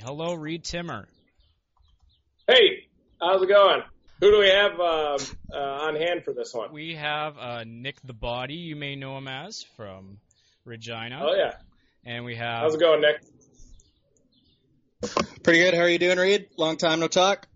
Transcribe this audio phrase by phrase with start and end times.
[0.00, 1.06] Hello, Reed Timmer.
[2.48, 2.88] Hey,
[3.20, 3.82] how's it going?
[4.20, 5.18] Who do we have uh,
[5.52, 6.72] uh, on hand for this one?
[6.72, 10.16] We have uh, Nick the Body, you may know him as from
[10.64, 11.20] Regina.
[11.22, 11.56] Oh yeah.
[12.06, 12.62] And we have.
[12.62, 13.22] How's it going, Nick?
[15.42, 15.74] Pretty good.
[15.74, 16.48] How are you doing, Reed?
[16.56, 17.46] Long time no talk.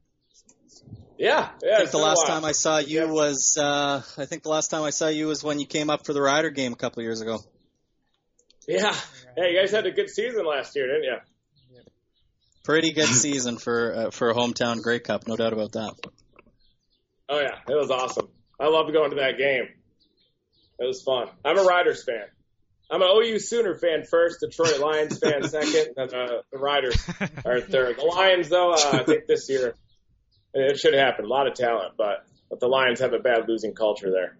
[1.16, 1.76] Yeah, yeah.
[1.76, 3.10] I think the last time I saw you yeah.
[3.10, 6.04] was uh, I think the last time I saw you was when you came up
[6.04, 7.40] for the Rider game a couple of years ago.
[8.68, 8.94] Yeah.
[9.34, 11.16] Hey, you guys had a good season last year, didn't you?
[12.66, 15.94] Pretty good season for uh, for a hometown Grey Cup, no doubt about that.
[17.28, 18.26] Oh yeah, it was awesome.
[18.58, 19.68] I loved going to that game.
[20.80, 21.28] It was fun.
[21.44, 22.24] I'm a Riders fan.
[22.90, 26.96] I'm an OU Sooner fan first, Detroit Lions fan second, and uh, the Riders
[27.44, 27.98] are third.
[27.98, 29.76] The Lions, though, uh, I think this year
[30.52, 31.24] it should happen.
[31.24, 34.36] A lot of talent, but but the Lions have a bad losing culture there.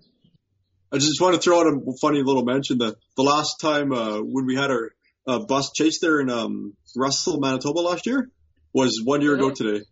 [0.92, 4.18] I just want to throw out a funny little mention that the last time uh,
[4.18, 4.95] when we had our
[5.26, 8.30] uh, bus chase there in um, Russell, Manitoba last year
[8.72, 9.44] was one year mm-hmm.
[9.44, 9.84] ago today.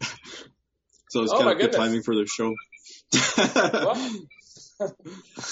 [1.10, 2.54] so it's oh kind of good timing for the show.
[3.36, 3.96] well,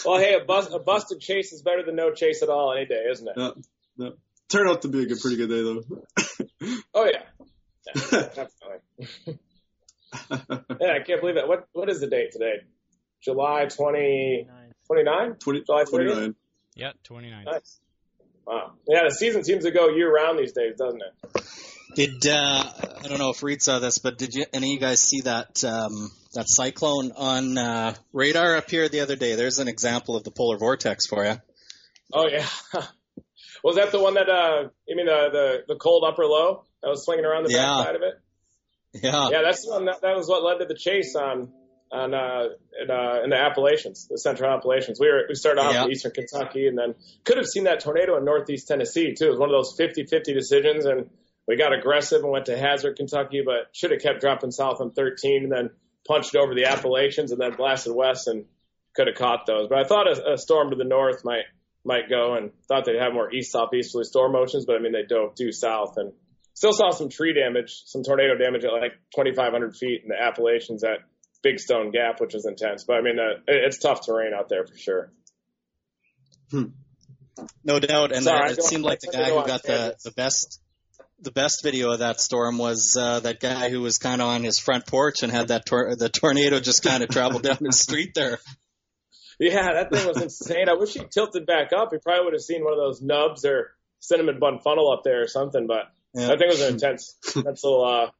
[0.04, 2.86] well, hey, a, bus, a busted chase is better than no chase at all any
[2.86, 3.34] day, isn't it?
[3.36, 3.50] Yeah,
[3.96, 4.10] yeah.
[4.48, 5.82] Turned out to be a good, pretty good day though.
[6.94, 7.22] oh yeah,
[7.96, 9.38] yeah definitely.
[10.80, 11.46] yeah, I can't believe it.
[11.46, 12.54] What what is the date today?
[13.22, 14.48] July 20,
[14.86, 15.34] 29?
[15.34, 16.34] 20, July 29.
[16.74, 17.44] Yeah, 29.
[17.44, 17.79] Nice.
[18.50, 18.72] Wow.
[18.88, 21.44] Yeah, the season seems to go year round these days, doesn't it?
[21.94, 22.64] Did uh,
[23.04, 25.20] I don't know if Reed saw this, but did you any of you guys see
[25.20, 29.36] that um, that cyclone on uh, radar up here the other day?
[29.36, 31.36] There's an example of the polar vortex for you.
[32.12, 32.46] Oh yeah.
[33.62, 36.88] was that the one that uh, you mean the the, the cold upper low that
[36.88, 37.66] was swinging around the yeah.
[37.66, 38.14] back side of it?
[38.94, 39.28] Yeah.
[39.30, 41.52] Yeah, that's the one that, that was what led to the chase on
[41.92, 42.48] on uh,
[42.80, 44.98] in, uh, in the Appalachians, the Central Appalachians.
[45.00, 45.84] We were we started off yeah.
[45.84, 49.26] in Eastern Kentucky, and then could have seen that tornado in Northeast Tennessee too.
[49.26, 51.10] It was one of those 50-50 decisions, and
[51.48, 54.92] we got aggressive and went to Hazard, Kentucky, but should have kept dropping south on
[54.92, 55.70] 13, and then
[56.06, 58.44] punched over the Appalachians, and then blasted west, and
[58.94, 59.68] could have caught those.
[59.68, 61.44] But I thought a, a storm to the north might
[61.84, 65.02] might go, and thought they'd have more east southeasterly storm motions, but I mean they
[65.02, 66.12] dove due south, and
[66.54, 70.84] still saw some tree damage, some tornado damage at like 2,500 feet in the Appalachians
[70.84, 70.98] at
[71.42, 72.84] Big Stone Gap, which was intense.
[72.84, 75.12] But I mean, uh, it's tough terrain out there for sure.
[76.50, 76.64] Hmm.
[77.64, 80.60] No doubt, and Sorry, it seemed like the guy who got the, the best
[81.22, 84.42] the best video of that storm was uh, that guy who was kind of on
[84.42, 87.72] his front porch and had that tor- the tornado just kind of travel down the
[87.72, 88.38] street there.
[89.38, 90.68] Yeah, that thing was insane.
[90.68, 91.90] I wish he tilted back up.
[91.92, 95.22] He probably would have seen one of those nubs or cinnamon bun funnel up there
[95.22, 95.66] or something.
[95.66, 96.26] But yeah.
[96.26, 98.10] I think it was an intense, intense little uh,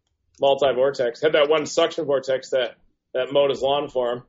[0.41, 1.21] multi vortex.
[1.21, 2.77] Had that one suction vortex that
[3.15, 4.23] that mowed his lawn for him.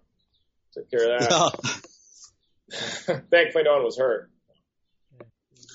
[0.73, 1.81] Took care of that.
[3.31, 4.29] Thankfully, no one was hurt.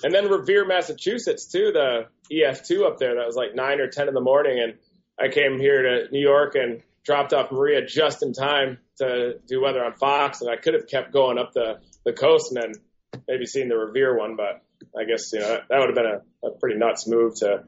[0.03, 3.17] And then Revere, Massachusetts, too, the EF2 up there.
[3.17, 4.61] That was like 9 or 10 in the morning.
[4.61, 4.75] And
[5.19, 9.63] I came here to New York and dropped off Maria just in time to do
[9.63, 10.41] weather on Fox.
[10.41, 13.77] And I could have kept going up the, the coast and then maybe seen the
[13.77, 14.37] Revere one.
[14.37, 14.63] But
[14.99, 17.65] I guess, you know, that, that would have been a, a pretty nuts move to,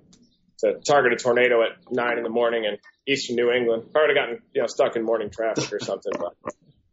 [0.58, 3.92] to target a tornado at 9 in the morning and eastern New England.
[3.92, 6.12] Probably gotten you know stuck in morning traffic or something.
[6.18, 6.34] But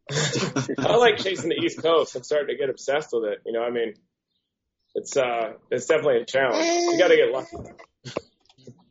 [0.80, 2.16] I like chasing the East Coast.
[2.16, 3.40] I'm starting to get obsessed with it.
[3.46, 3.94] You know, I mean,
[4.94, 6.66] it's uh, it's definitely a challenge.
[6.66, 7.58] You got to get lucky.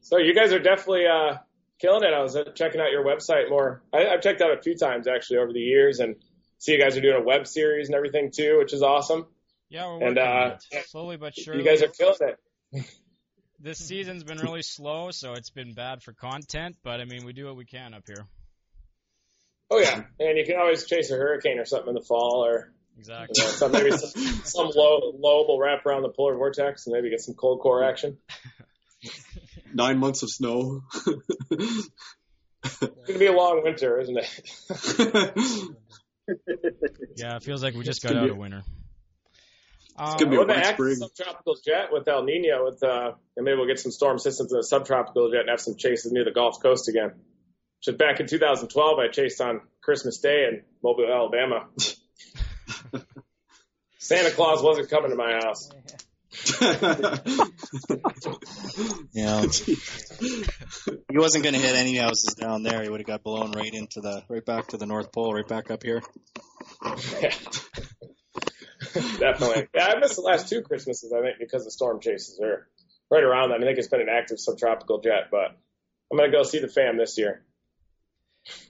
[0.01, 1.39] so you guys are definitely uh,
[1.81, 2.13] killing it.
[2.13, 3.83] I was uh, checking out your website more.
[3.93, 6.17] I, I've checked out a few times actually over the years, and
[6.59, 9.27] see you guys are doing a web series and everything too, which is awesome.
[9.71, 10.57] Yeah, we're working and, uh,
[10.87, 11.63] slowly but surely.
[11.63, 12.19] You guys are killing
[12.73, 12.87] it
[13.65, 13.89] this mm-hmm.
[13.89, 16.77] season's been really slow, so it's been bad for content.
[16.85, 18.27] But I mean, we do what we can up here.
[19.71, 22.73] Oh yeah, and you can always chase a hurricane or something in the fall, or
[22.99, 24.11] exactly you know, some, maybe some,
[24.45, 27.83] some low lobe will wrap around the polar vortex and maybe get some cold core
[27.83, 28.19] action.
[29.75, 30.83] Nine months of snow.
[31.07, 32.77] it's
[33.07, 34.43] gonna be a long winter, isn't it?
[37.17, 38.63] yeah, it feels like we just got out of winter.
[39.99, 40.97] It's gonna be um, a spring.
[40.97, 44.59] subtropical jet with El Nino, with uh, and maybe we'll get some storm systems in
[44.59, 47.13] a subtropical jet and have some chases near the Gulf Coast again.
[47.83, 51.69] Just back in 2012, I chased on Christmas Day in Mobile, Alabama.
[53.99, 55.71] Santa Claus wasn't coming to my house.
[59.13, 59.43] yeah,
[61.09, 62.83] he wasn't going to hit any houses down there.
[62.83, 65.47] He would have got blown right into the right back to the North Pole, right
[65.47, 66.03] back up here.
[67.21, 67.31] Yeah.
[69.19, 69.69] Definitely.
[69.75, 72.69] Yeah, I missed the last two Christmases, I think, because the storm chases are
[73.11, 73.61] right around that.
[73.61, 75.57] I think it's been an active subtropical jet, but
[76.11, 77.45] I'm going to go see the fam this year.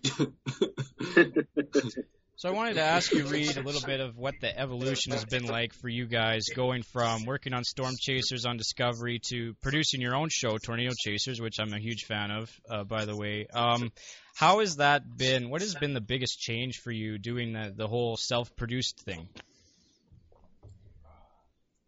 [2.37, 5.25] So I wanted to ask you, Reed, a little bit of what the evolution has
[5.25, 10.01] been like for you guys, going from working on Storm Chasers on Discovery to producing
[10.01, 13.47] your own show, Tornado Chasers, which I'm a huge fan of, uh, by the way.
[13.55, 13.93] Um,
[14.35, 15.49] how has that been?
[15.49, 19.29] What has been the biggest change for you doing the, the whole self-produced thing?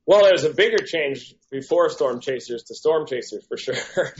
[0.07, 3.75] Well, there's a bigger change before Storm Chasers to Storm Chasers for sure.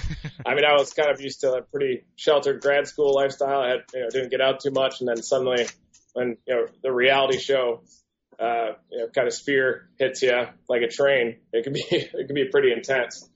[0.47, 3.61] I mean, I was kind of used to a pretty sheltered grad school lifestyle.
[3.61, 5.67] I had, you know, didn't get out too much, and then suddenly,
[6.13, 7.83] when you know the reality show,
[8.41, 12.27] uh, you know, kind of spear hits you like a train, it can be it
[12.27, 13.29] can be pretty intense.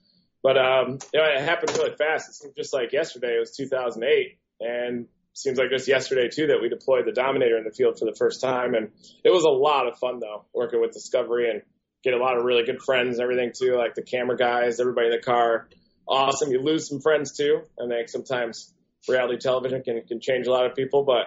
[0.43, 2.31] But um, you know, it happened really fast.
[2.31, 3.37] It seemed just like yesterday.
[3.37, 7.63] It was 2008, and seems like just yesterday too that we deployed the Dominator in
[7.65, 8.91] the field for the first time, and
[9.25, 11.63] it was a lot of fun though working with Discovery and
[12.03, 15.09] get a lot of really good friends and everything too, like the camera guys, everybody
[15.09, 15.69] in the car.
[16.09, 16.51] Awesome.
[16.51, 17.63] You lose some friends too.
[17.81, 18.73] I think sometimes
[19.09, 21.27] reality television can, can change a lot of people, but,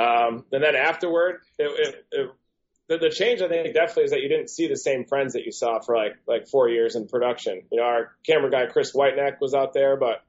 [0.00, 2.30] um, and then afterward, it, it, it,
[2.88, 5.44] the, the change I think definitely is that you didn't see the same friends that
[5.44, 7.62] you saw for like, like four years in production.
[7.70, 10.22] You know, our camera guy, Chris Whiteneck was out there, but,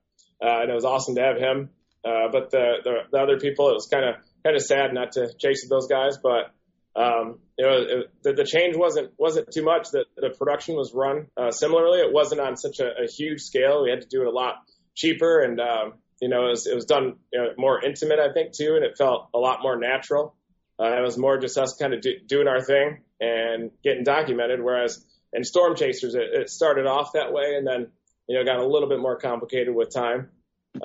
[0.44, 1.70] uh, and it was awesome to have him.
[2.06, 5.14] Uh, but the, the, the other people, it was kind of, kind of sad not
[5.14, 6.52] to chase those guys, but,
[6.96, 9.92] um, you know, it, the, the change wasn't wasn't too much.
[9.92, 12.00] That the production was run uh, similarly.
[12.00, 13.84] It wasn't on such a, a huge scale.
[13.84, 14.56] We had to do it a lot
[14.96, 18.32] cheaper, and um, you know, it was, it was done you know, more intimate, I
[18.32, 20.36] think, too, and it felt a lot more natural.
[20.80, 24.62] Uh, it was more just us kind of do, doing our thing and getting documented.
[24.62, 25.04] Whereas
[25.34, 27.88] in Storm Chasers, it, it started off that way, and then
[28.28, 30.30] you know got a little bit more complicated with time.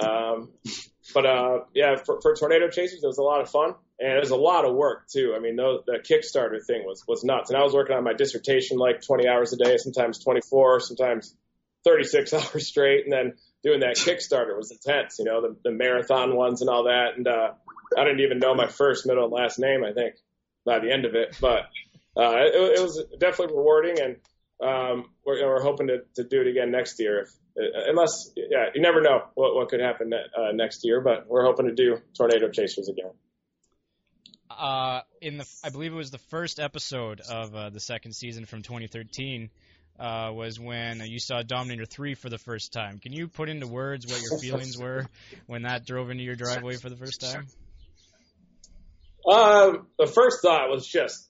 [0.03, 0.51] Um,
[1.15, 4.21] but uh, yeah, for, for Tornado Chasers, it was a lot of fun and it
[4.21, 5.35] was a lot of work too.
[5.37, 8.13] I mean, the, the Kickstarter thing was was nuts, and I was working on my
[8.13, 11.35] dissertation like 20 hours a day, sometimes 24, sometimes
[11.85, 15.19] 36 hours straight, and then doing that Kickstarter was intense.
[15.19, 17.53] You know, the, the marathon ones and all that, and uh,
[17.97, 19.83] I didn't even know my first, middle, and last name.
[19.85, 20.17] I think
[20.65, 21.61] by the end of it, but
[22.17, 24.17] uh, it, it was definitely rewarding, and
[24.61, 27.21] um, we're, we're hoping to, to do it again next year.
[27.21, 31.45] If, unless, yeah, you never know what, what could happen uh, next year, but we're
[31.45, 33.13] hoping to do Tornado Chasers again
[34.51, 38.47] uh, in the I believe it was the first episode of uh, the second season
[38.47, 39.51] from 2013
[39.99, 42.99] uh, was when you saw Dominator 3 for the first time.
[42.99, 45.07] Can you put into words what your feelings were
[45.47, 47.47] when that drove into your driveway for the first time?
[49.29, 51.29] Um, the first thought was just,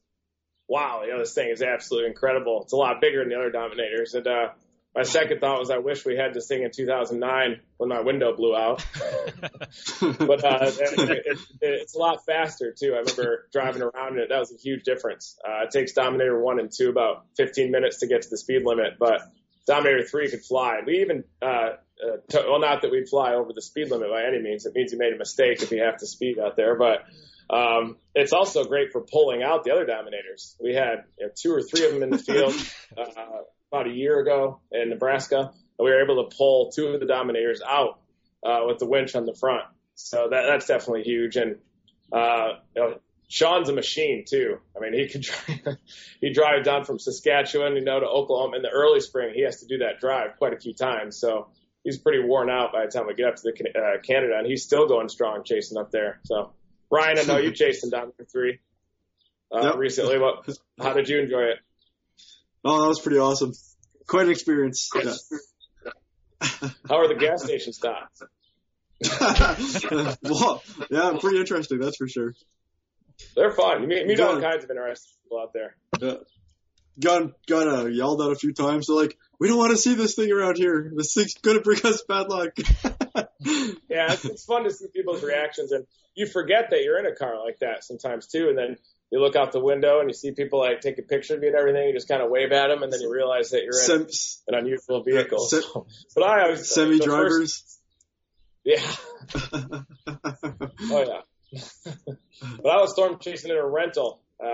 [0.68, 2.62] wow, you know, this thing is absolutely incredible.
[2.62, 4.48] It's a lot bigger than the other Dominators, and uh,
[4.96, 8.34] my second thought was I wish we had this thing in 2009 when my window
[8.34, 8.82] blew out.
[10.00, 12.94] but uh, it, it, it's a lot faster too.
[12.94, 14.30] I remember driving around in it.
[14.30, 15.38] That was a huge difference.
[15.46, 18.62] Uh, it takes Dominator one and two about 15 minutes to get to the speed
[18.64, 19.20] limit, but
[19.66, 20.80] Dominator three could fly.
[20.86, 24.24] We even uh, uh, to, well, not that we'd fly over the speed limit by
[24.24, 24.64] any means.
[24.64, 27.04] It means you made a mistake if you have to speed out there, but.
[27.48, 30.56] Um, it's also great for pulling out the other dominators.
[30.60, 32.52] We had you know, two or three of them in the field.
[32.98, 33.42] Uh,
[33.72, 37.06] about a year ago in Nebraska, and we were able to pull two of the
[37.06, 38.00] Dominators out
[38.44, 39.64] uh, with the winch on the front.
[39.94, 41.36] So that that's definitely huge.
[41.36, 41.56] And
[42.12, 42.98] uh, you know,
[43.28, 44.58] Sean's a machine too.
[44.76, 45.76] I mean, he could drive,
[46.20, 49.32] he drive down from Saskatchewan, you know, to Oklahoma in the early spring.
[49.34, 51.18] He has to do that drive quite a few times.
[51.18, 51.48] So
[51.82, 54.46] he's pretty worn out by the time we get up to the uh, Canada, and
[54.46, 56.20] he's still going strong chasing up there.
[56.24, 56.52] So
[56.90, 58.60] Ryan, I know you chasing down three
[59.52, 59.76] uh, yep.
[59.76, 60.18] recently.
[60.18, 60.48] What?
[60.80, 61.58] How did you enjoy it?
[62.66, 63.52] Oh, that was pretty awesome.
[64.06, 64.90] Quite an experience.
[64.94, 65.14] Yeah.
[66.88, 68.22] How are the gas station stops?
[70.22, 72.34] well, yeah, pretty interesting, that's for sure.
[73.34, 73.82] They're fun.
[73.82, 75.76] You meet, meet all kinds of interesting people out there.
[76.00, 76.14] Yeah.
[76.98, 78.86] Got got uh, yelled at a few times.
[78.86, 80.90] They're like, "We don't want to see this thing around here.
[80.96, 82.52] This thing's gonna bring us bad luck."
[83.40, 87.14] yeah, it's, it's fun to see people's reactions, and you forget that you're in a
[87.14, 88.78] car like that sometimes too, and then
[89.10, 91.48] you look out the window and you see people like take a picture of you
[91.48, 91.88] and everything.
[91.88, 94.44] You just kind of wave at them, and then you realize that you're in Sem-
[94.48, 95.38] an unusual vehicle.
[95.46, 97.78] Sem- so, but I always semi drivers.
[98.64, 98.82] Yeah.
[99.34, 99.84] oh
[100.90, 101.20] yeah.
[102.62, 104.46] but I was storm chasing in a rental, uh,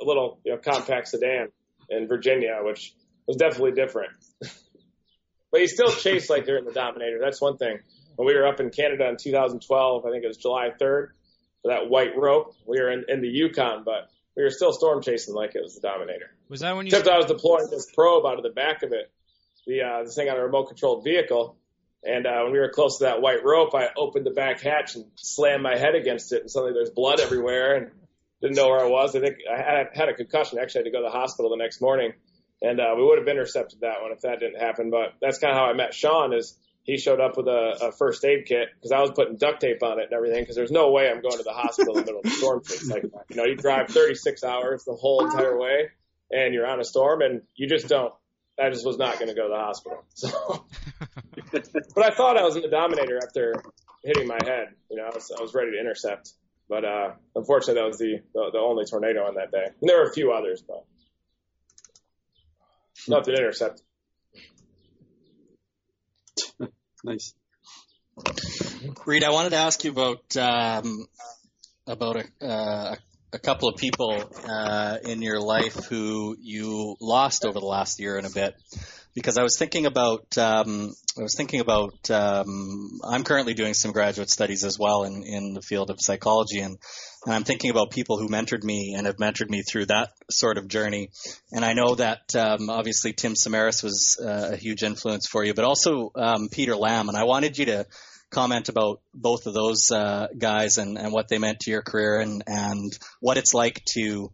[0.00, 1.48] a little you know compact sedan
[1.88, 2.94] in Virginia, which
[3.28, 4.10] was definitely different.
[5.52, 7.20] but you still chase like you're in the Dominator.
[7.20, 7.78] That's one thing.
[8.16, 11.10] When we were up in Canada in 2012, I think it was July 3rd
[11.62, 12.54] for that white rope.
[12.66, 15.74] We were in, in the Yukon, but we were still storm chasing like it was
[15.74, 16.30] the Dominator.
[16.48, 16.90] Was that when you?
[16.90, 19.10] Except I was deploying this probe out of the back of it,
[19.66, 21.56] the uh, this thing on a remote controlled vehicle.
[22.02, 24.94] And uh, when we were close to that white rope, I opened the back hatch
[24.94, 27.90] and slammed my head against it, and suddenly there's blood everywhere, and
[28.40, 29.14] didn't know where I was.
[29.14, 30.58] I think I had, had a concussion.
[30.58, 32.14] I actually had to go to the hospital the next morning,
[32.62, 34.90] and uh, we would have intercepted that one if that didn't happen.
[34.90, 36.32] But that's kind of how I met Sean.
[36.32, 36.56] Is
[36.90, 39.80] he showed up with a, a first aid kit because I was putting duct tape
[39.82, 42.12] on it and everything because there's no way I'm going to the hospital in the
[42.12, 43.26] middle of a storm chase like that.
[43.28, 45.90] You know, you drive 36 hours the whole entire way
[46.32, 48.12] and you're on a storm and you just don't.
[48.60, 50.04] I just was not going to go to the hospital.
[50.14, 50.64] So,
[51.52, 53.62] but I thought I was in the Dominator after
[54.02, 54.74] hitting my head.
[54.90, 56.32] You know, I was, I was ready to intercept,
[56.68, 59.66] but uh, unfortunately that was the, the the only tornado on that day.
[59.80, 60.84] And there were a few others, but
[63.08, 63.80] nothing intercept.
[67.04, 67.34] Nice.
[69.06, 71.06] Reed, I wanted to ask you about um,
[71.86, 72.96] about a, uh,
[73.32, 78.16] a couple of people uh, in your life who you lost over the last year
[78.16, 78.54] and a bit.
[79.12, 83.90] Because I was thinking about, um, I was thinking about, um, I'm currently doing some
[83.90, 86.78] graduate studies as well in, in the field of psychology, and,
[87.26, 90.56] and I'm thinking about people who mentored me and have mentored me through that sort
[90.56, 91.10] of journey.
[91.52, 95.52] And I know that um, obviously Tim Samaras was uh, a huge influence for you,
[95.52, 97.08] but also um, Peter Lamb.
[97.08, 97.86] And I wanted you to
[98.30, 102.20] comment about both of those uh, guys and, and what they meant to your career
[102.20, 104.32] and, and what it's like to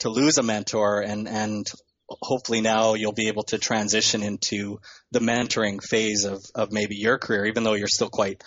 [0.00, 1.70] to lose a mentor and and
[2.08, 4.78] hopefully now you'll be able to transition into
[5.10, 8.42] the mentoring phase of, of maybe your career, even though you're still quite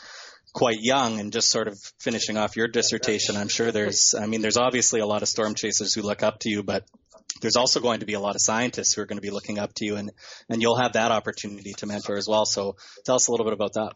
[0.53, 3.35] quite young and just sort of finishing off your dissertation.
[3.35, 6.39] I'm sure there's I mean there's obviously a lot of storm chasers who look up
[6.39, 6.85] to you, but
[7.41, 9.59] there's also going to be a lot of scientists who are going to be looking
[9.59, 10.11] up to you and,
[10.49, 12.45] and you'll have that opportunity to mentor as well.
[12.45, 12.75] So
[13.05, 13.93] tell us a little bit about that.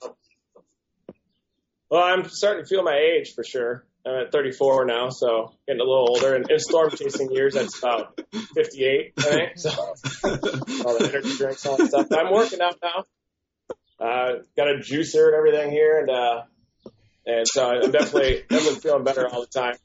[1.89, 3.85] Well, I'm starting to feel my age for sure.
[4.05, 6.35] I'm at 34 now, so getting a little older.
[6.35, 8.19] And in storm chasing years, that's about
[8.55, 9.57] 58, I think.
[9.57, 12.07] So all the energy drinks, all that stuff.
[12.11, 13.05] I'm working out now.
[14.01, 16.41] Uh, got a juicer and everything here, and uh,
[17.25, 19.75] and so I'm definitely definitely feeling better all the time.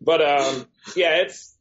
[0.00, 1.54] but um, yeah, it's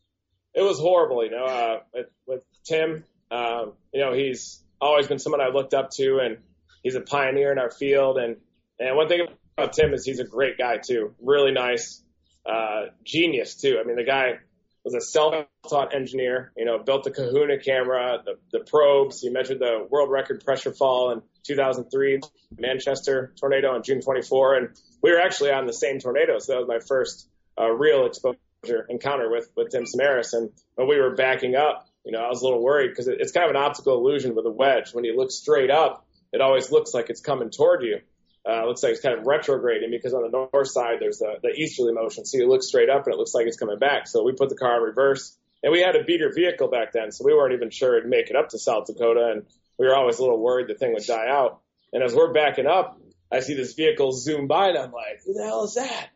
[0.53, 1.43] it was horrible, you know.
[1.43, 6.19] Uh, with, with Tim, um, you know, he's always been someone I looked up to,
[6.19, 6.37] and
[6.81, 8.37] he's a pioneer in our field, and
[8.79, 11.13] and one thing about Tim is he's a great guy too.
[11.21, 12.01] Really nice,
[12.45, 13.79] uh, genius too.
[13.81, 14.39] I mean, the guy
[14.83, 16.51] was a self-taught engineer.
[16.57, 19.21] You know, built the Kahuna camera, the the probes.
[19.21, 22.21] He measured the world record pressure fall in 2003
[22.57, 24.69] Manchester tornado on June 24, and
[25.01, 26.39] we were actually on the same tornado.
[26.39, 30.33] So that was my first uh, real exposure encounter with with Tim Samaras.
[30.33, 33.17] And when we were backing up, you know, I was a little worried because it,
[33.19, 34.93] it's kind of an optical illusion with a wedge.
[34.93, 37.99] When you look straight up, it always looks like it's coming toward you
[38.47, 41.49] uh, looks like it's kind of retrograding because on the north side there's the, the
[41.49, 42.25] easterly motion.
[42.25, 44.07] So you look straight up and it looks like it's coming back.
[44.07, 47.11] So we put the car in reverse and we had a beater vehicle back then.
[47.11, 49.31] So we weren't even sure it'd make it up to South Dakota.
[49.33, 49.45] And
[49.79, 51.61] we were always a little worried the thing would die out.
[51.93, 52.99] And as we're backing up,
[53.31, 56.09] I see this vehicle zoom by and I'm like, who the hell is that?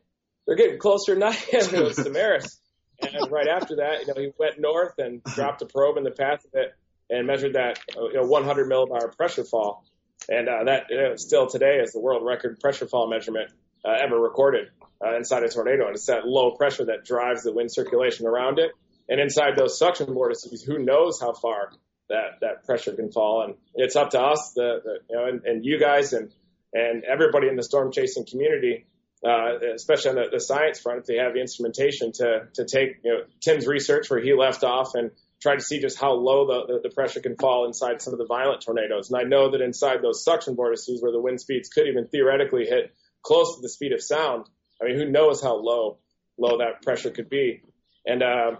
[0.45, 1.75] They're getting closer than I am.
[1.75, 2.57] It was Samaras.
[3.01, 6.11] And right after that, you know, he went north and dropped a probe in the
[6.11, 6.75] path of it
[7.09, 9.85] and measured that, you know, 100 millibar pressure fall.
[10.29, 13.51] And uh, that you know, still today is the world record pressure fall measurement
[13.85, 14.69] uh, ever recorded
[15.03, 15.87] uh, inside a tornado.
[15.87, 18.71] And it's that low pressure that drives the wind circulation around it.
[19.09, 21.71] And inside those suction vortices, who knows how far
[22.09, 23.43] that, that pressure can fall.
[23.43, 26.31] And it's up to us, the, the you know, and, and you guys and,
[26.73, 28.85] and everybody in the storm chasing community,
[29.25, 32.99] uh, especially on the, the science front, if they have the instrumentation to, to take,
[33.03, 36.47] you know, Tim's research where he left off and try to see just how low
[36.47, 39.09] the, the, pressure can fall inside some of the violent tornadoes.
[39.09, 42.65] And I know that inside those suction vortices where the wind speeds could even theoretically
[42.65, 44.45] hit close to the speed of sound,
[44.81, 45.99] I mean, who knows how low,
[46.37, 47.61] low that pressure could be.
[48.05, 48.51] And, uh,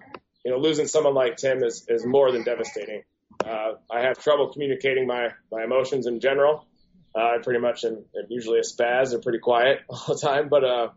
[0.43, 3.03] you know, losing someone like Tim is, is more than devastating.
[3.43, 6.65] Uh, I have trouble communicating my, my emotions in general.
[7.15, 10.49] Uh, I pretty much am, am usually a spaz or pretty quiet all the time,
[10.49, 10.87] but, uh,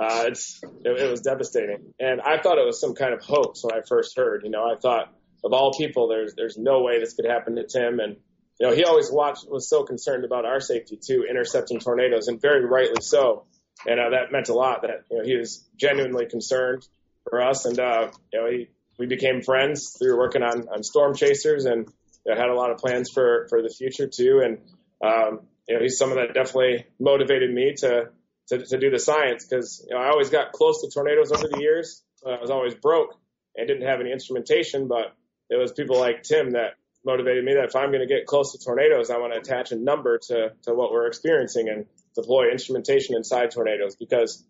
[0.00, 1.92] uh, it's, it, it was devastating.
[2.00, 4.64] And I thought it was some kind of hoax when I first heard, you know,
[4.64, 5.12] I thought,
[5.44, 8.00] of all people, there's there's no way this could happen to Tim.
[8.00, 8.16] And
[8.60, 12.40] you know, he always watched was so concerned about our safety too, intercepting tornadoes, and
[12.40, 13.44] very rightly so.
[13.86, 14.82] And uh, that meant a lot.
[14.82, 16.86] That you know, he was genuinely concerned
[17.28, 18.68] for us, and uh, you know, he
[18.98, 21.88] we became friends through working on on storm chasers, and
[22.24, 24.42] you know, had a lot of plans for for the future too.
[24.44, 24.58] And
[25.04, 28.10] um, you know, he's someone that definitely motivated me to
[28.48, 31.48] to, to do the science because you know I always got close to tornadoes over
[31.48, 32.02] the years.
[32.24, 33.16] I was always broke
[33.56, 35.16] and didn't have any instrumentation, but
[35.52, 38.52] it was people like Tim that motivated me that if I'm going to get close
[38.52, 42.50] to tornadoes, I want to attach a number to, to what we're experiencing and deploy
[42.50, 44.44] instrumentation inside tornadoes because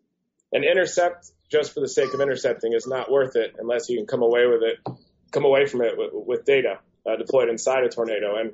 [0.53, 4.07] an intercept just for the sake of intercepting is not worth it unless you can
[4.07, 4.79] come away with it,
[5.31, 8.37] come away from it with, with data uh, deployed inside a tornado.
[8.39, 8.53] And,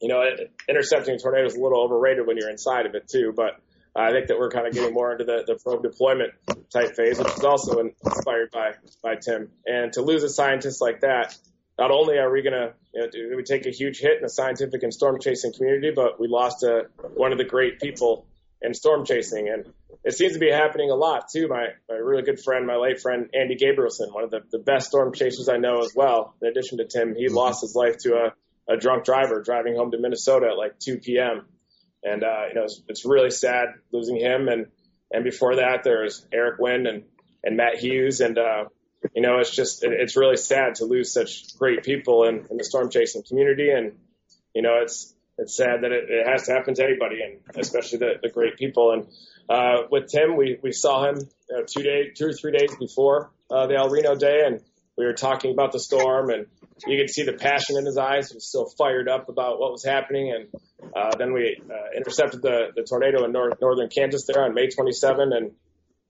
[0.00, 3.08] you know, it, intercepting a tornado is a little overrated when you're inside of it
[3.08, 3.60] too, but
[3.94, 6.32] I think that we're kind of getting more into the, the probe deployment
[6.72, 9.50] type phase, which is also inspired by, by Tim.
[9.66, 11.36] And to lose a scientist like that,
[11.78, 14.22] not only are we going to you know, do we take a huge hit in
[14.22, 18.26] the scientific and storm chasing community, but we lost a, one of the great people
[18.60, 19.48] in storm chasing.
[19.48, 19.72] And
[20.04, 21.46] it seems to be happening a lot too.
[21.46, 24.88] My, my really good friend, my late friend, Andy Gabrielson, one of the, the best
[24.88, 26.34] storm chasers I know as well.
[26.42, 27.36] In addition to Tim, he mm-hmm.
[27.36, 30.98] lost his life to a, a drunk driver driving home to Minnesota at like 2
[30.98, 31.46] p.m.
[32.02, 34.48] And, uh, you know, it's, it's really sad losing him.
[34.48, 34.66] And,
[35.12, 37.04] and before that, there was Eric Nguyen and,
[37.44, 38.20] and Matt Hughes.
[38.20, 38.64] And, uh,
[39.14, 42.56] you know, it's just, it, it's really sad to lose such great people in, in
[42.56, 43.70] the storm chasing community.
[43.70, 43.92] And,
[44.54, 47.98] you know, it's, it's sad that it, it has to happen to anybody and especially
[47.98, 48.92] the, the great people.
[48.92, 49.06] And,
[49.48, 51.16] uh, with Tim, we, we saw him
[51.48, 54.60] you know, two days, two or three days before, uh, the El Reno day and
[54.96, 56.46] we were talking about the storm and
[56.86, 58.30] you could see the passion in his eyes.
[58.30, 60.32] He was still fired up about what was happening.
[60.32, 64.54] And, uh, then we, uh, intercepted the, the tornado in nor- northern Kansas there on
[64.54, 65.52] May 27 and,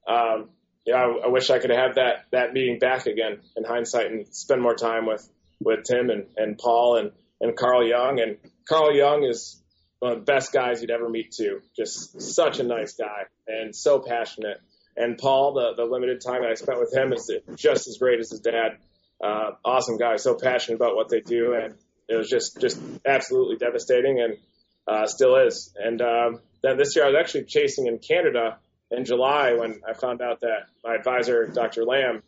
[0.06, 0.48] um,
[0.88, 4.26] yeah, I, I wish I could have that that meeting back again in hindsight and
[4.34, 5.28] spend more time with
[5.60, 8.20] with Tim and and Paul and and Carl Young.
[8.20, 9.62] And Carl Young is
[9.98, 11.60] one of the best guys you'd ever meet too.
[11.76, 14.60] Just such a nice guy and so passionate.
[14.96, 18.18] And Paul, the the limited time that I spent with him is just as great
[18.18, 18.78] as his dad.
[19.22, 21.74] Uh, awesome guy, so passionate about what they do, and
[22.08, 24.38] it was just just absolutely devastating, and
[24.86, 25.74] uh, still is.
[25.76, 28.58] And um, then this year I was actually chasing in Canada
[28.90, 31.84] in July when I found out that my advisor, Dr.
[31.84, 32.22] Lamb,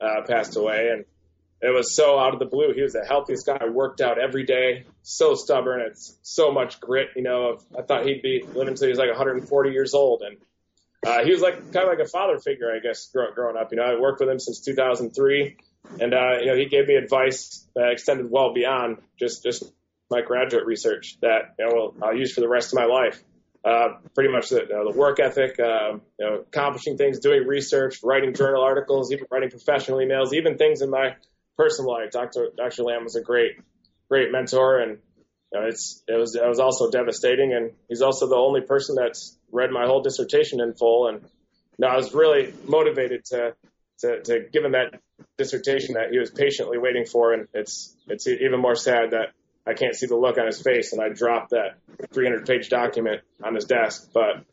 [0.00, 0.90] uh, passed away.
[0.92, 1.04] And
[1.60, 2.72] it was so out of the blue.
[2.74, 3.58] He was the healthiest guy.
[3.66, 4.84] Worked out every day.
[5.02, 5.80] So stubborn.
[5.80, 7.08] It's so much grit.
[7.16, 10.22] You know, I thought he'd be living until he was like 140 years old.
[10.22, 10.36] And
[11.06, 13.72] uh, he was like kind of like a father figure, I guess, grow, growing up.
[13.72, 15.56] You know, I worked with him since 2003.
[16.00, 19.64] And, uh, you know, he gave me advice that extended well beyond just, just
[20.10, 23.22] my graduate research that, you know, I'll use for the rest of my life
[23.64, 28.00] uh, pretty much the, uh, the work ethic, um, you know, accomplishing things, doing research,
[28.02, 31.16] writing journal articles, even writing professional emails, even things in my
[31.56, 32.10] personal life.
[32.10, 32.48] Dr.
[32.56, 32.82] Dr.
[32.82, 33.52] Lamb was a great,
[34.08, 34.98] great mentor, and
[35.52, 37.54] you know, it's it was it was also devastating.
[37.54, 41.08] And he's also the only person that's read my whole dissertation in full.
[41.08, 41.28] And you
[41.78, 43.54] know, I was really motivated to
[44.00, 45.00] to to give him that
[45.38, 47.32] dissertation that he was patiently waiting for.
[47.32, 49.32] And it's it's even more sad that
[49.66, 51.78] I can't see the look on his face, and I dropped that
[52.12, 54.10] 300 page document on his desk.
[54.12, 54.44] But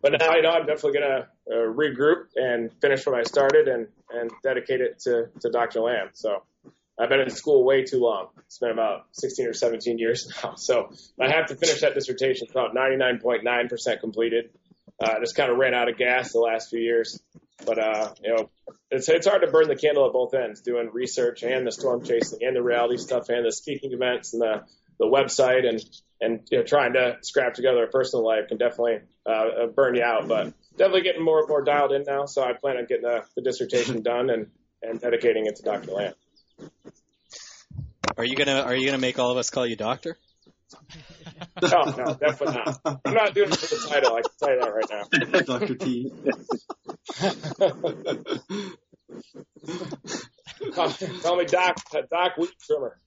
[0.00, 3.86] but now you know I'm definitely gonna uh, regroup and finish what I started and
[4.10, 5.80] and dedicate it to to Dr.
[5.80, 6.10] Lamb.
[6.14, 6.42] So
[6.98, 8.28] I've been in school way too long.
[8.46, 10.54] It's been about 16 or 17 years now.
[10.56, 12.46] So I have to finish that dissertation.
[12.46, 14.50] It's about 99.9% completed.
[15.00, 17.22] Uh, just kind of ran out of gas the last few years.
[17.64, 18.50] But uh, you know,
[18.90, 22.04] it's it's hard to burn the candle at both ends, doing research and the storm
[22.04, 24.64] chasing and the reality stuff and the speaking events and the
[24.98, 25.84] the website and
[26.20, 30.02] and you know, trying to scrap together a personal life can definitely uh, burn you
[30.02, 30.28] out.
[30.28, 32.26] But definitely getting more and more dialed in now.
[32.26, 34.46] So I plan on getting the, the dissertation done and
[34.82, 35.92] and dedicating it to Dr.
[35.92, 36.14] Lamb.
[38.16, 40.16] Are you gonna Are you gonna make all of us call you doctor?
[41.62, 42.80] no, no, definitely not.
[43.04, 44.14] I'm not doing it for the title.
[44.14, 45.04] I can tell you that right now.
[45.58, 45.74] Dr.
[45.74, 46.10] T.
[51.22, 51.76] call me Doc,
[52.10, 52.98] Doc Weed Trimmer.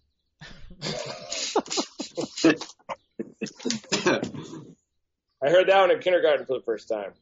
[5.44, 7.14] I heard that one in kindergarten for the first time.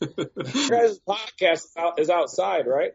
[0.00, 2.92] Your guys' podcast is outside, right?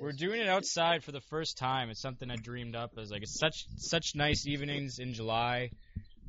[0.00, 1.90] We're doing it outside for the first time.
[1.90, 5.70] It's something I dreamed up as like it's such such nice evenings in July.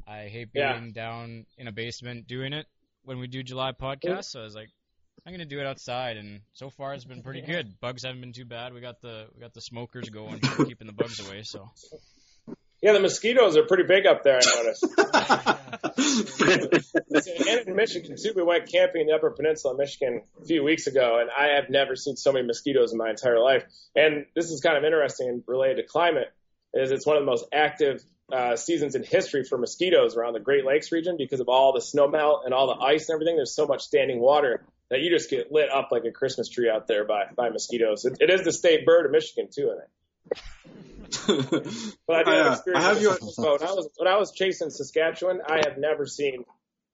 [0.08, 0.92] I hate being yeah.
[0.94, 2.66] down in a basement doing it
[3.04, 4.26] when we do July podcasts.
[4.26, 4.70] So I was like,
[5.26, 7.80] I'm gonna do it outside, and so far it's been pretty good.
[7.80, 8.74] Bugs haven't been too bad.
[8.74, 11.44] We got the we got the smokers going, keeping the bugs away.
[11.44, 11.70] So
[12.82, 14.40] yeah, the mosquitoes are pretty big up there.
[14.44, 14.88] I noticed.
[17.48, 20.64] and in Michigan too, we went camping in the Upper Peninsula, of Michigan, a few
[20.64, 23.66] weeks ago, and I have never seen so many mosquitoes in my entire life.
[23.96, 26.34] And this is kind of interesting and related to climate.
[26.74, 30.40] Is it's one of the most active uh, seasons in history for mosquitoes around the
[30.40, 33.36] Great Lakes region because of all the snow melt and all the ice and everything.
[33.36, 36.68] There's so much standing water that you just get lit up like a Christmas tree
[36.70, 38.06] out there by by mosquitoes.
[38.06, 39.92] it, it is the state bird of Michigan too, I think
[42.08, 42.86] but I do have experience.
[42.86, 43.10] I have you.
[43.10, 46.46] When I was when I was chasing Saskatchewan, I have never seen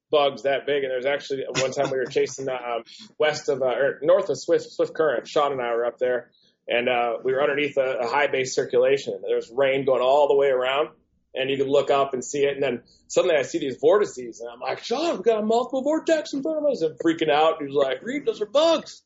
[0.10, 0.84] bugs that big.
[0.84, 2.84] And there's actually one time we were chasing the um,
[3.19, 5.27] west of uh, or north of Swift Swift Current.
[5.27, 6.32] Sean and I were up there,
[6.67, 9.19] and uh, we were underneath a, a high base circulation.
[9.25, 10.89] There was rain going all the way around,
[11.36, 12.53] and you could look up and see it.
[12.56, 15.84] And then suddenly I see these vortices, and I'm like, Sean, we got a multiple
[15.84, 16.82] vortex in front of us.
[16.82, 17.56] And freaking out.
[17.60, 19.03] He was like, Reed, those are bugs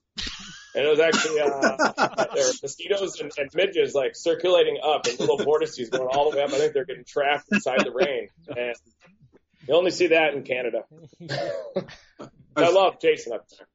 [0.75, 5.19] and it was actually uh, there were mosquitoes and, and midges like circulating up and
[5.19, 6.51] little vortices going all the way up.
[6.51, 8.75] I think they're getting trapped inside the rain, and
[9.67, 10.83] you only see that in Canada.
[12.55, 13.67] I love chasing up there.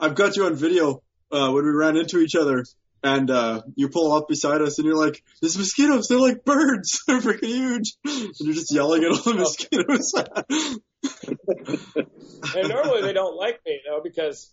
[0.00, 2.64] I've got you on video uh, when we ran into each other
[3.02, 6.08] and uh, you pull up beside us and you're like, "There's mosquitoes.
[6.08, 7.00] They're like birds.
[7.06, 10.12] They're freaking huge." And you're just yelling at all the mosquitoes.
[12.56, 14.52] and normally they don't like me, you know, because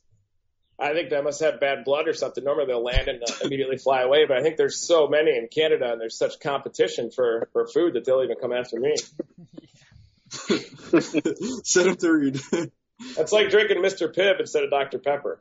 [0.78, 2.44] I think they must have bad blood or something.
[2.44, 5.48] Normally they'll land and uh, immediately fly away, but I think there's so many in
[5.48, 8.96] Canada and there's such competition for for food that they'll even come after me.
[11.64, 12.40] Set up to read.
[13.16, 14.14] That's like drinking Mr.
[14.14, 15.00] Pibb instead of Dr.
[15.00, 15.40] Pepper.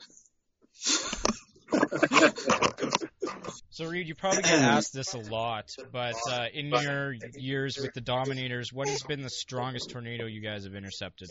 [3.71, 7.93] so Reed, you probably get asked this a lot, but uh, in your years with
[7.95, 11.31] the Dominators, what has been the strongest tornado you guys have intercepted?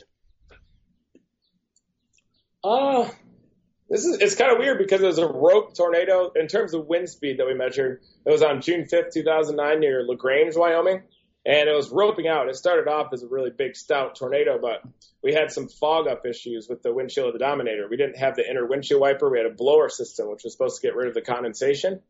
[2.63, 3.09] Uh,
[3.93, 6.87] this is it's kind of weird because it was a rope tornado in terms of
[6.87, 8.01] wind speed that we measured.
[8.25, 11.03] It was on June 5th, 2009 near LaGrange, Wyoming
[11.45, 12.47] and it was roping out.
[12.47, 14.81] It started off as a really big, stout tornado, but
[15.21, 17.87] we had some fog up issues with the windshield of the Dominator.
[17.89, 19.29] We didn't have the inner windshield wiper.
[19.29, 22.01] We had a blower system, which was supposed to get rid of the condensation.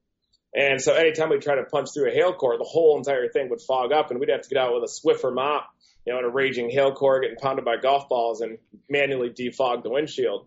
[0.54, 3.50] And so anytime we tried to punch through a hail core, the whole entire thing
[3.50, 5.68] would fog up, and we'd have to get out with a Swiffer mop,
[6.06, 9.82] you know, in a raging hail core, getting pounded by golf balls, and manually defog
[9.82, 10.46] the windshield.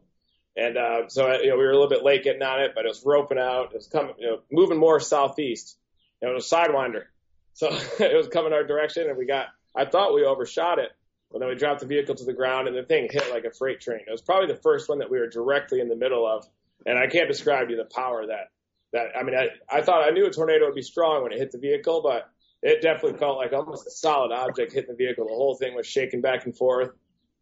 [0.57, 2.87] And uh, so you know, we were a little bit late getting on it, but
[2.87, 3.73] it was roping out.
[3.73, 5.77] It was coming, you know, moving more southeast.
[6.23, 7.05] It was a sidewinder.
[7.53, 7.69] So
[8.01, 9.49] it was coming our direction, and we got.
[9.75, 10.91] I thought we overshot it,
[11.31, 13.51] but then we dropped the vehicle to the ground, and the thing hit like a
[13.51, 14.01] freight train.
[14.07, 16.47] It was probably the first one that we were directly in the middle of,
[16.87, 18.51] and I can't describe to you the power that
[18.95, 19.09] that.
[19.19, 21.53] I mean, I I thought I knew a tornado would be strong when it hit
[21.53, 22.31] the vehicle, but
[22.63, 25.27] it definitely felt like almost a solid object hitting the vehicle.
[25.27, 26.93] The whole thing was shaking back and forth.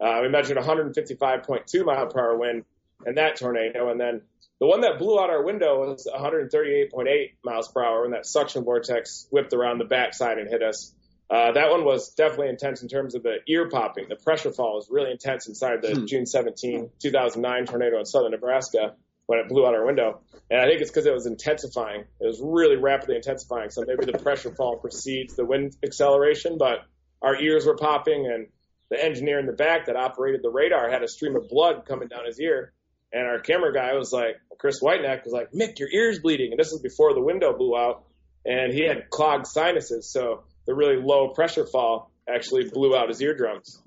[0.01, 2.65] Uh, we measured 155.2 mile per hour wind
[3.07, 4.23] in that tornado, and then
[4.61, 8.65] the one that blew out our window was 138.8 miles per hour when that suction
[8.65, 10.95] vortex whipped around the backside and hit us.
[11.29, 14.09] Uh, that one was definitely intense in terms of the ear popping.
[14.09, 16.07] The pressure fall was really intense inside the hmm.
[16.07, 18.95] June 17, 2009 tornado in southern Nebraska
[19.27, 20.21] when it blew out our window.
[20.51, 22.03] And I think it's because it was intensifying.
[22.21, 23.71] It was really rapidly intensifying.
[23.71, 26.81] So maybe the pressure fall precedes the wind acceleration, but
[27.23, 28.49] our ears were popping and
[28.91, 32.09] the engineer in the back that operated the radar had a stream of blood coming
[32.09, 32.75] down his ear.
[33.13, 36.51] And our camera guy was like, Chris Whiteneck was like, Mick, your ear's bleeding.
[36.51, 38.05] And this was before the window blew out.
[38.45, 40.11] And he had clogged sinuses.
[40.13, 43.81] So the really low pressure fall actually blew out his eardrums.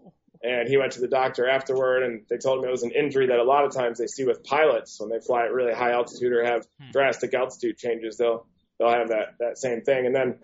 [0.44, 3.28] And he went to the doctor afterward, and they told him it was an injury
[3.28, 5.92] that a lot of times they see with pilots when they fly at really high
[5.92, 6.92] altitude or have hmm.
[6.92, 8.18] drastic altitude changes.
[8.18, 8.46] They'll
[8.80, 10.06] they'll have that that same thing.
[10.06, 10.38] And then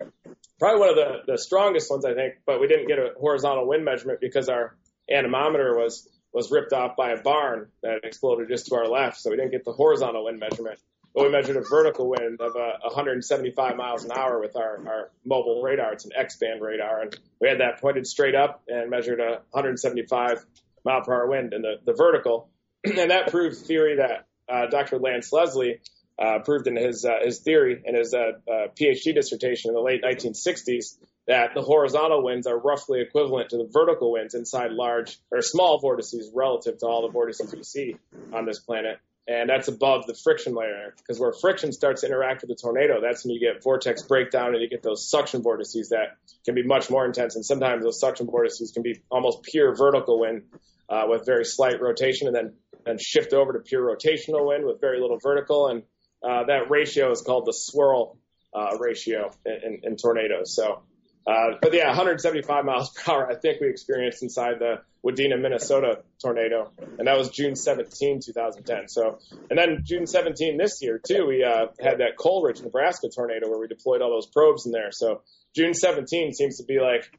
[0.58, 3.68] probably one of the the strongest ones I think, but we didn't get a horizontal
[3.68, 4.76] wind measurement because our
[5.08, 9.30] anemometer was was ripped off by a barn that exploded just to our left, so
[9.30, 10.78] we didn't get the horizontal wind measurement.
[11.14, 15.10] But we measured a vertical wind of uh, 175 miles an hour with our, our
[15.24, 15.92] mobile radar.
[15.92, 20.44] It's an X-band radar, and we had that pointed straight up and measured a 175
[20.84, 22.50] mile per hour wind in the, the vertical,
[22.84, 24.98] and that proves theory that uh, Dr.
[24.98, 25.80] Lance Leslie
[26.18, 29.80] uh, proved in his uh, his theory in his uh, uh, PhD dissertation in the
[29.80, 35.18] late 1960s that the horizontal winds are roughly equivalent to the vertical winds inside large
[35.30, 37.96] or small vortices relative to all the vortices we see
[38.32, 38.98] on this planet.
[39.26, 43.00] And that's above the friction layer because where friction starts to interact with the tornado,
[43.00, 46.62] that's when you get vortex breakdown and you get those suction vortices that can be
[46.62, 47.34] much more intense.
[47.34, 50.42] And sometimes those suction vortices can be almost pure vertical wind
[50.90, 52.52] uh, with very slight rotation and then,
[52.84, 55.68] then shift over to pure rotational wind with very little vertical.
[55.68, 55.84] And
[56.22, 58.18] uh, that ratio is called the swirl
[58.54, 60.54] uh, ratio in, in, in tornadoes.
[60.54, 60.82] So
[61.26, 66.02] uh, but yeah, 175 miles per hour, I think we experienced inside the Wadena, Minnesota
[66.20, 68.88] tornado, and that was June 17, 2010.
[68.88, 73.48] So, and then June 17 this year too, we uh, had that Coleridge, Nebraska tornado
[73.48, 74.90] where we deployed all those probes in there.
[74.92, 75.22] So
[75.54, 77.10] June 17 seems to be like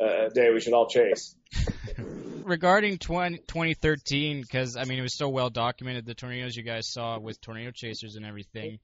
[0.00, 1.34] a day we should all chase.
[2.44, 6.92] Regarding 20, 2013, because I mean it was so well documented, the tornadoes you guys
[6.92, 8.78] saw with tornado chasers and everything.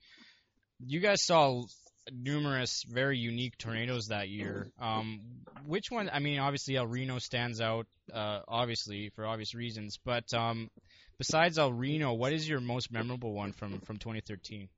[0.87, 1.65] You guys saw
[2.13, 4.71] numerous very unique tornadoes that year.
[4.81, 5.21] Um,
[5.67, 6.11] which one?
[6.13, 9.99] I mean, obviously El Reno stands out, uh, obviously for obvious reasons.
[10.05, 10.71] But um,
[11.19, 14.69] besides El Reno, what is your most memorable one from from 2013?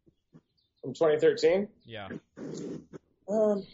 [0.82, 1.68] From 2013?
[1.85, 2.08] Yeah.
[3.28, 3.64] Um,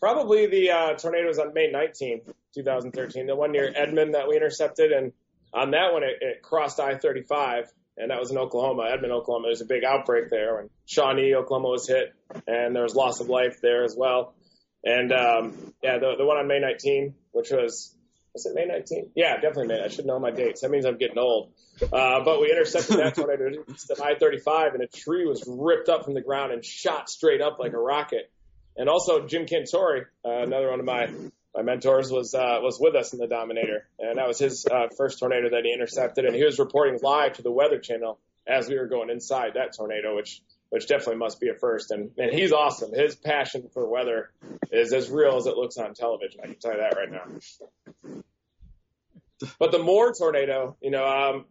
[0.00, 2.22] probably the uh, tornadoes on May 19,
[2.54, 3.26] 2013.
[3.26, 5.12] The one near Edmond that we intercepted, and
[5.54, 9.48] on that one it, it crossed I-35 and that was in Oklahoma, Edmond, Oklahoma.
[9.48, 12.14] There's a big outbreak there when Shawnee, Oklahoma was hit,
[12.46, 14.34] and there was loss of life there as well.
[14.84, 17.96] And um, yeah, the the one on May 19, which was
[18.34, 19.12] was it May 19?
[19.16, 19.82] Yeah, definitely May.
[19.82, 20.60] I should know my dates.
[20.60, 21.52] That means I'm getting old.
[21.82, 26.14] Uh, but we intercepted that tornado at I-35, and a tree was ripped up from
[26.14, 28.30] the ground and shot straight up like a rocket.
[28.76, 31.08] And also Jim Cantore, uh, another one of my
[31.56, 34.88] my mentors, was uh, was with us in the Dominator, and that was his uh,
[34.96, 38.68] first tornado that he intercepted, and he was reporting live to the Weather Channel as
[38.68, 41.90] we were going inside that tornado, which which definitely must be a first.
[41.90, 42.92] And and he's awesome.
[42.92, 44.30] His passion for weather
[44.70, 46.40] is as real as it looks on television.
[46.42, 48.22] I can tell you that right now.
[49.58, 51.44] But the Moore tornado, you know, um,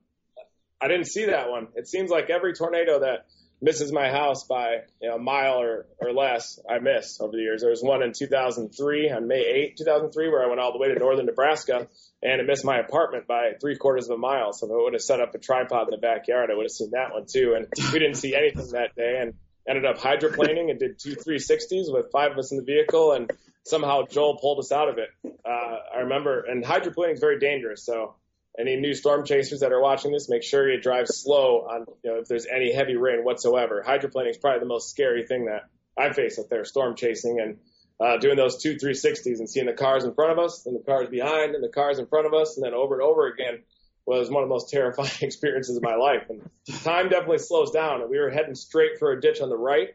[0.81, 1.67] I didn't see that one.
[1.75, 3.25] It seems like every tornado that
[3.61, 7.41] misses my house by you know, a mile or, or less, I miss over the
[7.41, 7.61] years.
[7.61, 9.41] There was one in 2003 on May
[9.71, 11.87] 8, 2003, where I went all the way to northern Nebraska
[12.21, 14.51] and it missed my apartment by three quarters of a mile.
[14.51, 16.71] So if I would have set up a tripod in the backyard, I would have
[16.71, 17.53] seen that one too.
[17.55, 19.33] And we didn't see anything that day and
[19.67, 23.13] ended up hydroplaning and did two 360s with five of us in the vehicle.
[23.13, 23.31] And
[23.63, 25.09] somehow Joel pulled us out of it.
[25.45, 27.85] Uh, I remember, and hydroplaning is very dangerous.
[27.85, 28.15] So
[28.57, 32.11] any new storm chasers that are watching this, make sure you drive slow on, you
[32.11, 33.83] know, if there's any heavy rain whatsoever.
[33.85, 35.63] Hydroplaning is probably the most scary thing that
[35.97, 37.57] I face up there, storm chasing and
[37.99, 40.83] uh, doing those two 360s and seeing the cars in front of us and the
[40.83, 43.59] cars behind and the cars in front of us and then over and over again
[44.05, 46.29] was one of the most terrifying experiences of my life.
[46.29, 46.49] And
[46.83, 49.89] time definitely slows down and we were heading straight for a ditch on the right.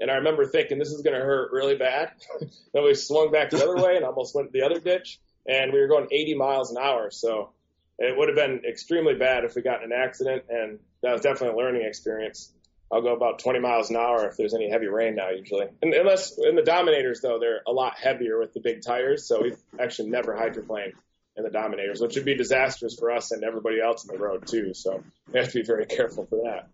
[0.00, 2.12] And I remember thinking this is going to hurt really bad.
[2.72, 5.80] then we swung back the other way and almost went the other ditch and we
[5.80, 7.10] were going 80 miles an hour.
[7.10, 7.50] So
[7.98, 11.20] it would have been extremely bad if we got in an accident, and that was
[11.22, 12.52] definitely a learning experience.
[12.92, 15.66] I'll go about 20 miles an hour if there's any heavy rain now, usually.
[15.82, 19.42] And unless in the Dominators, though, they're a lot heavier with the big tires, so
[19.42, 20.92] we've actually never hydroplaned
[21.36, 24.46] in the Dominators, which would be disastrous for us and everybody else on the road
[24.46, 24.74] too.
[24.74, 25.02] So
[25.32, 26.68] we have to be very careful for that.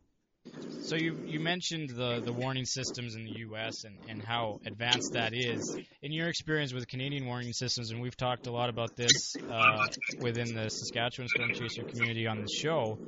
[0.83, 3.85] So you you mentioned the the warning systems in the U.S.
[3.85, 5.77] and and how advanced that is.
[6.03, 9.87] In your experience with Canadian warning systems, and we've talked a lot about this uh,
[10.21, 12.99] within the Saskatchewan Storm Chaser community on the show,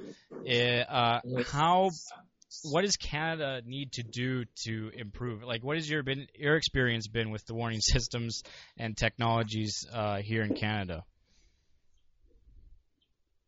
[0.46, 1.90] eh, uh, how
[2.64, 5.42] what does Canada need to do to improve?
[5.42, 8.42] Like, what has your been your experience been with the warning systems
[8.78, 11.05] and technologies uh, here in Canada?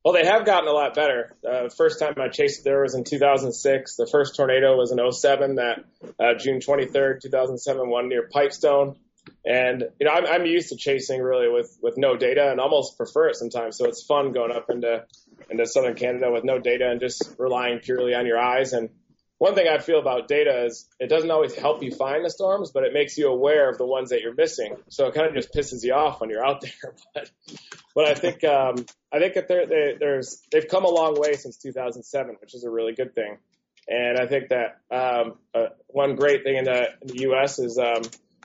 [0.05, 1.35] Well, they have gotten a lot better.
[1.49, 3.97] Uh, first time I chased there was in 2006.
[3.97, 5.85] The first tornado was in 07, that
[6.21, 8.97] uh, June 23rd, 2007, one near Pipestone.
[9.47, 12.99] And you know, I'm, I'm used to chasing really with with no data, and almost
[12.99, 13.79] prefer it sometimes.
[13.79, 15.07] So it's fun going up into
[15.49, 18.75] into southern Canada with no data and just relying purely on your eyes.
[18.75, 18.91] And
[19.45, 22.71] one thing I feel about data is it doesn't always help you find the storms,
[22.71, 24.75] but it makes you aware of the ones that you're missing.
[24.89, 26.95] So it kind of just pisses you off when you're out there.
[27.15, 27.31] But
[27.95, 31.59] but I think um, I think that they, there's they've come a long way since
[31.59, 33.37] 2007, which is a really good thing.
[33.87, 37.59] And I think that um, uh, one great thing in the, in the U.S.
[37.59, 38.01] is um,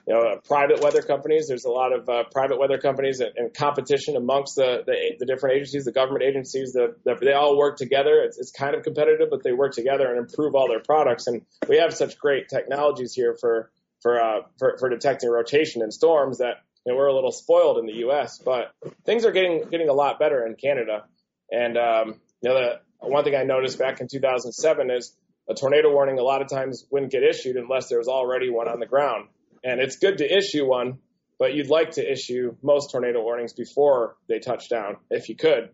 [0.09, 1.47] you know, uh, private weather companies.
[1.47, 5.25] There's a lot of uh, private weather companies and, and competition amongst the, the, the
[5.27, 6.73] different agencies, the government agencies.
[6.73, 8.23] The, the, they all work together.
[8.23, 11.27] It's, it's kind of competitive, but they work together and improve all their products.
[11.27, 13.69] And we have such great technologies here for
[14.01, 16.55] for uh, for, for detecting rotation and storms that
[16.87, 18.39] you know, we're a little spoiled in the U.S.
[18.39, 18.73] But
[19.05, 21.03] things are getting getting a lot better in Canada.
[21.51, 25.15] And um, you know, the one thing I noticed back in 2007 is
[25.47, 28.67] a tornado warning a lot of times wouldn't get issued unless there was already one
[28.67, 29.27] on the ground.
[29.63, 30.99] And it's good to issue one,
[31.37, 35.69] but you'd like to issue most tornado warnings before they touch down, if you could.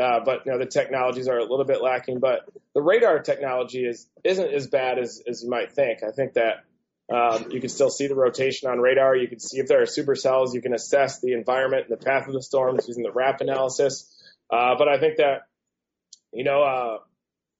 [0.00, 2.20] Uh, but you know the technologies are a little bit lacking.
[2.20, 2.40] But
[2.74, 6.00] the radar technology is isn't as bad as, as you might think.
[6.02, 6.64] I think that
[7.12, 9.16] um, you can still see the rotation on radar.
[9.16, 10.52] You can see if there are supercells.
[10.52, 14.12] You can assess the environment and the path of the storms using the RAP analysis.
[14.50, 15.46] Uh, but I think that
[16.30, 16.98] you know uh,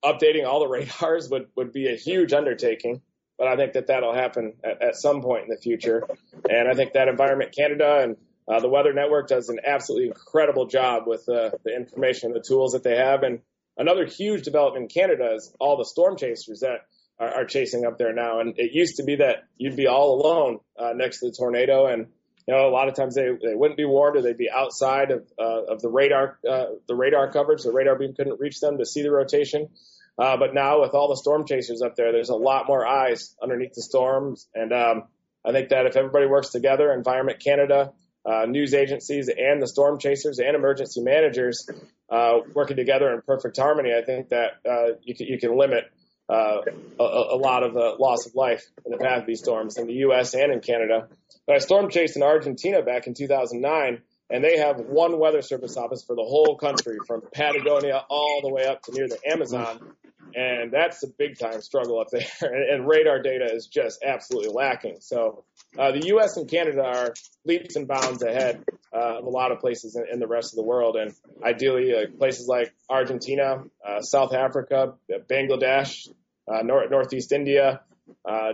[0.05, 0.67] updating all the
[1.01, 3.01] radars would would be a huge undertaking
[3.37, 6.03] but I think that that'll happen at, at some point in the future.
[6.49, 10.67] And I think that Environment Canada and uh, the Weather Network does an absolutely incredible
[10.67, 13.23] job with uh, the information and the tools that they have.
[13.23, 13.39] And
[13.77, 16.85] another huge development in Canada is all the storm chasers that
[17.19, 18.39] are, are chasing up there now.
[18.39, 21.87] And it used to be that you'd be all alone uh, next to the tornado,
[21.87, 22.07] and
[22.47, 25.11] you know a lot of times they they wouldn't be warned or they'd be outside
[25.11, 27.63] of uh, of the radar uh, the radar coverage.
[27.63, 29.69] The radar beam couldn't reach them to see the rotation.
[30.17, 33.35] Uh, but now with all the storm chasers up there, there's a lot more eyes
[33.41, 34.47] underneath the storms.
[34.55, 35.03] And um,
[35.45, 37.93] I think that if everybody works together, Environment Canada,
[38.25, 41.69] uh, news agencies, and the storm chasers and emergency managers
[42.09, 45.85] uh, working together in perfect harmony, I think that uh, you can you can limit
[46.27, 46.61] uh,
[46.99, 49.93] a, a, lot of loss of life in the path of these storms in the
[49.93, 50.33] U.S.
[50.33, 51.07] and in Canada.
[51.45, 55.77] But I storm chased in Argentina back in 2009 and they have one weather service
[55.77, 59.93] office for the whole country from Patagonia all the way up to near the Amazon.
[60.35, 62.27] And that's a big time struggle up there.
[62.41, 64.97] And, radar data is just absolutely lacking.
[65.01, 65.43] So
[65.77, 66.37] uh, the U.S.
[66.37, 67.13] and Canada are
[67.45, 68.63] leaps and bounds ahead
[68.93, 70.95] uh, of a lot of places in, in, the rest of the world.
[70.95, 71.13] And
[71.43, 74.93] ideally, uh, places like Argentina, uh, South Africa,
[75.29, 76.09] Bangladesh,
[76.47, 77.81] uh, North, Northeast India,
[78.23, 78.53] uh,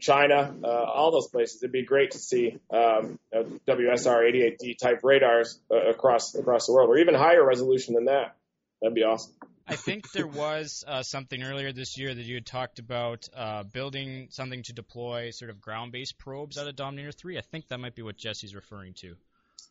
[0.00, 1.62] China, all those places.
[1.62, 6.96] It'd be great to see um, WSR 88D type radars across across the world, or
[6.96, 8.36] even higher resolution than that.
[8.80, 9.34] That'd be awesome.
[9.66, 13.62] I think there was uh, something earlier this year that you had talked about uh,
[13.62, 17.38] building something to deploy sort of ground-based probes out of Dominator 3.
[17.38, 19.14] I think that might be what Jesse's referring to.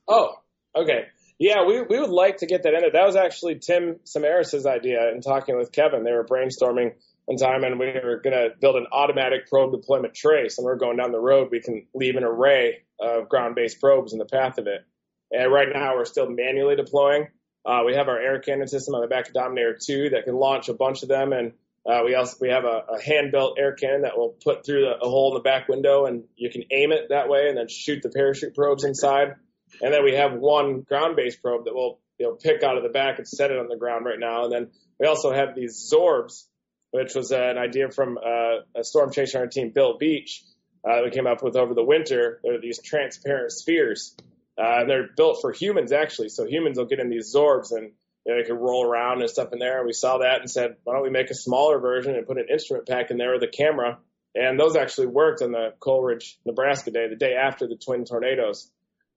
[0.08, 0.34] Oh,
[0.76, 1.06] okay.
[1.38, 2.82] Yeah, we, we would like to get that in.
[2.92, 6.04] That was actually Tim Samaras' idea in talking with Kevin.
[6.04, 6.94] They were brainstorming
[7.26, 10.58] one time and we were going to build an automatic probe deployment trace.
[10.58, 14.20] And we're going down the road, we can leave an array of ground-based probes in
[14.20, 14.86] the path of it.
[15.32, 17.28] And right now we're still manually deploying.
[17.66, 20.36] Uh, we have our air cannon system on the back of Dominator 2 that can
[20.36, 21.54] launch a bunch of them, and
[21.86, 25.06] uh, we also we have a, a hand-built air cannon that will put through the,
[25.06, 27.68] a hole in the back window, and you can aim it that way, and then
[27.68, 29.36] shoot the parachute probes inside.
[29.82, 32.90] And then we have one ground-based probe that we'll you know pick out of the
[32.90, 34.44] back and set it on the ground right now.
[34.44, 36.46] And then we also have these Zorbs,
[36.92, 40.44] which was an idea from uh, a storm chaser on our team, Bill Beach,
[40.86, 42.40] uh, we came up with over the winter.
[42.44, 44.16] They're these transparent spheres
[44.58, 46.30] uh, they're built for humans actually.
[46.30, 47.92] So humans will get in these Zorbs and
[48.26, 49.80] you know, they can roll around and stuff in there.
[49.80, 52.38] And we saw that and said, why don't we make a smaller version and put
[52.38, 54.00] an instrument pack in there with a camera?
[54.36, 58.72] And those actually worked on the Coleridge, Nebraska day, the day after the twin tornadoes,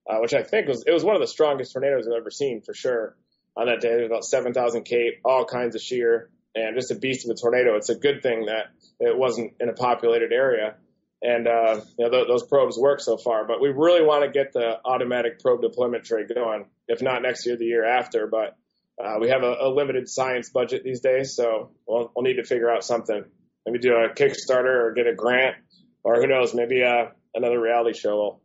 [0.08, 2.62] uh, which I think was, it was one of the strongest tornadoes I've ever seen
[2.62, 3.16] for sure.
[3.56, 6.94] On that day, there was about 7,000 cape, all kinds of shear, and just a
[6.94, 7.76] beast of a tornado.
[7.76, 8.66] It's a good thing that
[9.00, 10.74] it wasn't in a populated area
[11.22, 13.46] and uh, you know th- those probes work so far.
[13.46, 17.46] But we really want to get the automatic probe deployment trade going, if not next
[17.46, 18.26] year, the year after.
[18.26, 18.56] But
[19.02, 22.44] uh, we have a, a, limited science budget these days, so we'll, we'll, need to
[22.44, 23.24] figure out something.
[23.66, 25.56] Maybe do a Kickstarter or get a grant,
[26.02, 28.42] or who knows, maybe uh, another reality show will,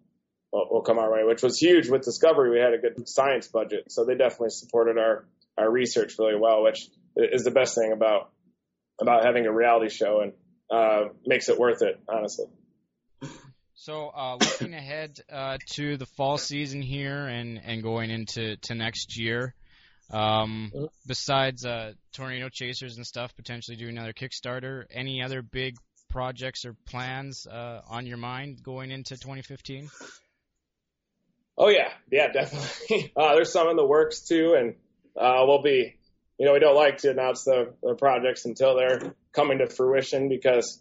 [0.52, 2.52] will, will come our way, which was huge with Discovery.
[2.52, 5.26] We had a good science budget, so they definitely supported our
[5.58, 8.32] our research really well, which is the best thing about
[9.00, 10.34] about having a reality show and
[10.72, 12.46] uh, makes it worth it, honestly.
[13.82, 18.76] So, uh, looking ahead uh, to the fall season here and, and going into to
[18.76, 19.56] next year,
[20.12, 20.72] um,
[21.08, 25.78] besides uh, tornado chasers and stuff, potentially doing another Kickstarter, any other big
[26.12, 29.90] projects or plans uh, on your mind going into 2015?
[31.58, 33.12] Oh yeah, yeah, definitely.
[33.18, 34.76] Uh, there's some in the works too, and
[35.18, 35.96] uh, we'll be,
[36.38, 40.30] you know, we don't like to announce the, the projects until they're coming to fruition
[40.30, 40.80] because,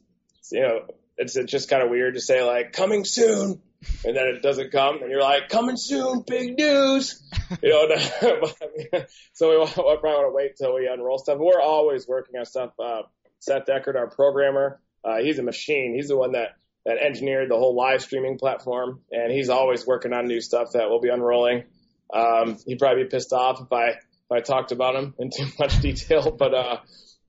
[0.52, 0.80] you know,
[1.20, 3.60] it's, just kind of weird to say like coming soon,
[4.04, 7.22] and then it doesn't come, and you're like coming soon, big news.
[7.62, 7.96] You know,
[9.32, 11.38] so we, we probably want to wait till we unroll stuff.
[11.38, 12.72] We're always working on stuff.
[12.78, 13.02] Uh,
[13.38, 15.94] Seth Deckard, our programmer, uh, he's a machine.
[15.94, 16.56] He's the one that
[16.86, 20.88] that engineered the whole live streaming platform, and he's always working on new stuff that
[20.88, 21.64] will be unrolling.
[22.12, 25.46] Um, he'd probably be pissed off if I if I talked about him in too
[25.58, 26.76] much detail, but uh,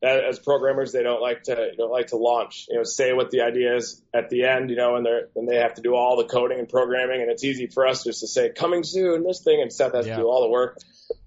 [0.03, 2.65] as programmers, they don't like to don't like to launch.
[2.69, 4.69] You know, say what the idea is at the end.
[4.69, 7.29] You know, and they when they have to do all the coding and programming, and
[7.29, 10.15] it's easy for us just to say coming soon this thing, and Seth has yeah.
[10.15, 10.77] to do all the work.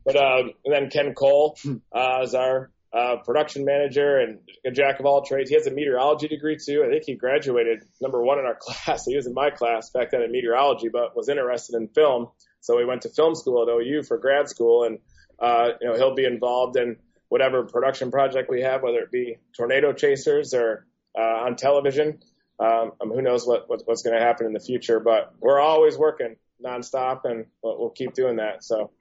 [0.04, 1.56] But um, and then Ken Cole
[1.94, 5.50] uh, is our uh, production manager and a jack of all trades.
[5.50, 6.84] He has a meteorology degree too.
[6.86, 9.04] I think he graduated number one in our class.
[9.04, 12.28] He was in my class back then in meteorology, but was interested in film.
[12.60, 14.98] So we went to film school at OU for grad school, and
[15.38, 16.96] uh, you know he'll be involved in
[17.34, 20.86] whatever production project we have, whether it be tornado chasers or
[21.18, 22.20] uh, on television.
[22.60, 25.00] Um, um, who knows what, what what's going to happen in the future?
[25.00, 28.62] But we're always working nonstop, and we'll, we'll keep doing that.
[28.62, 28.92] So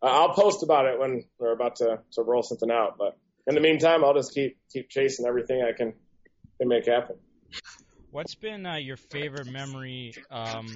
[0.00, 2.98] uh, I'll post about it when we're about to to roll something out.
[2.98, 5.94] But in the meantime, I'll just keep keep chasing everything I can
[6.60, 7.16] can make happen.
[8.12, 10.68] What's been uh, your favorite memory um,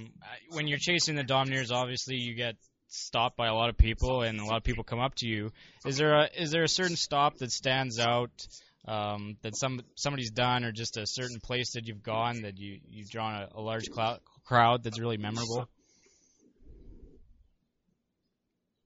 [0.50, 1.70] when you're chasing the Dominators?
[1.70, 2.56] Obviously, you get
[2.90, 5.52] stopped by a lot of people, and a lot of people come up to you.
[5.86, 8.30] Is there a is there a certain stop that stands out
[8.86, 12.80] um, that some somebody's done, or just a certain place that you've gone that you
[12.88, 15.68] you've drawn a, a large cloud, crowd that's really memorable?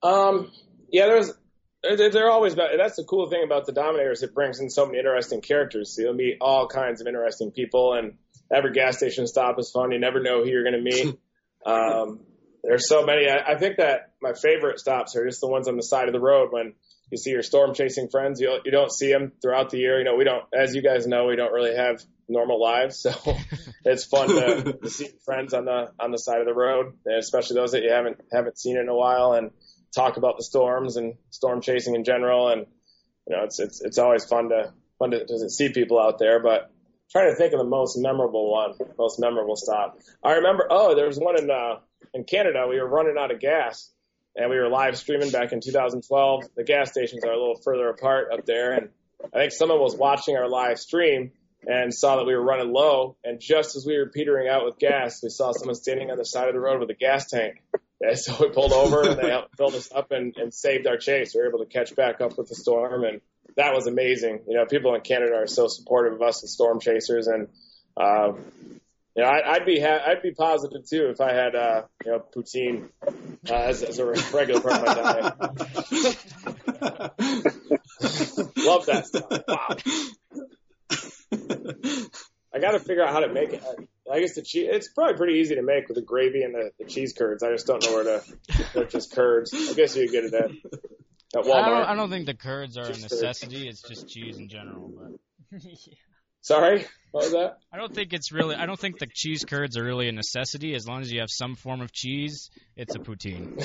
[0.03, 0.53] Um,
[0.91, 1.33] yeah, there's
[1.83, 4.23] they're always about, that's the cool thing about the Dominators.
[4.23, 5.95] It brings in so many interesting characters.
[5.95, 8.15] So you'll meet all kinds of interesting people, and
[8.53, 9.93] every gas station stop is fun.
[9.93, 11.19] You never know who you're going to meet.
[11.67, 12.21] Um,
[12.67, 13.29] there's so many.
[13.29, 16.13] I, I think that my favorite stops are just the ones on the side of
[16.13, 16.75] the road when
[17.11, 18.41] you see your storm chasing friends.
[18.41, 19.99] You you don't see them throughout the year.
[19.99, 23.13] You know, we don't, as you guys know, we don't really have normal lives, so
[23.85, 27.17] it's fun to, to see friends on the on the side of the road, and
[27.17, 29.51] especially those that you haven't haven't seen in a while, and
[29.95, 32.49] talk about the storms and storm chasing in general.
[32.49, 32.67] And
[33.29, 36.41] you know, it's it's it's always fun to fun to, to see people out there,
[36.41, 36.71] but
[37.11, 39.99] trying to think of the most memorable one, most memorable stop.
[40.23, 41.77] I remember, oh, there was one in uh,
[42.13, 43.91] in Canada, we were running out of gas
[44.37, 46.45] and we were live streaming back in 2012.
[46.57, 48.89] The gas stations are a little further apart up there, and
[49.33, 51.33] I think someone was watching our live stream
[51.67, 53.17] and saw that we were running low.
[53.25, 56.25] And just as we were petering out with gas, we saw someone standing on the
[56.25, 57.63] side of the road with a gas tank.
[58.01, 61.35] And so we pulled over and they filled us up and, and saved our chase.
[61.35, 63.21] We were able to catch back up with the storm, and
[63.57, 64.41] that was amazing.
[64.47, 67.49] You know, people in Canada are so supportive of us as storm chasers, and
[67.97, 68.33] uh,
[69.17, 72.13] you know, I, I'd be ha- I'd be positive too if I had uh, you
[72.13, 72.89] know poutine
[73.49, 75.39] uh, as, as a regular part of my diet.
[78.57, 79.31] Love that stuff.
[79.47, 79.77] Wow.
[82.55, 83.63] I got to figure out how to make it.
[83.65, 86.55] I, I guess the cheese, it's probably pretty easy to make with the gravy and
[86.55, 87.43] the, the cheese curds.
[87.43, 88.23] I just don't know where to
[88.73, 89.53] purchase curds.
[89.53, 91.55] I guess you get it at, at Walmart.
[91.55, 93.65] I don't, I don't think the curds are just a necessity.
[93.65, 93.81] Curds.
[93.81, 95.19] It's just cheese in general.
[95.51, 95.61] But
[96.45, 97.57] Sorry, what was that?
[97.73, 98.55] I don't think it's really.
[98.55, 100.75] I don't think the cheese curds are really a necessity.
[100.75, 103.57] As long as you have some form of cheese, it's a poutine.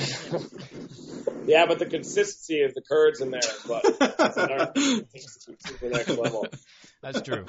[1.46, 6.46] yeah, but the consistency of the curds in there, but that's the next level.
[7.02, 7.44] That's true.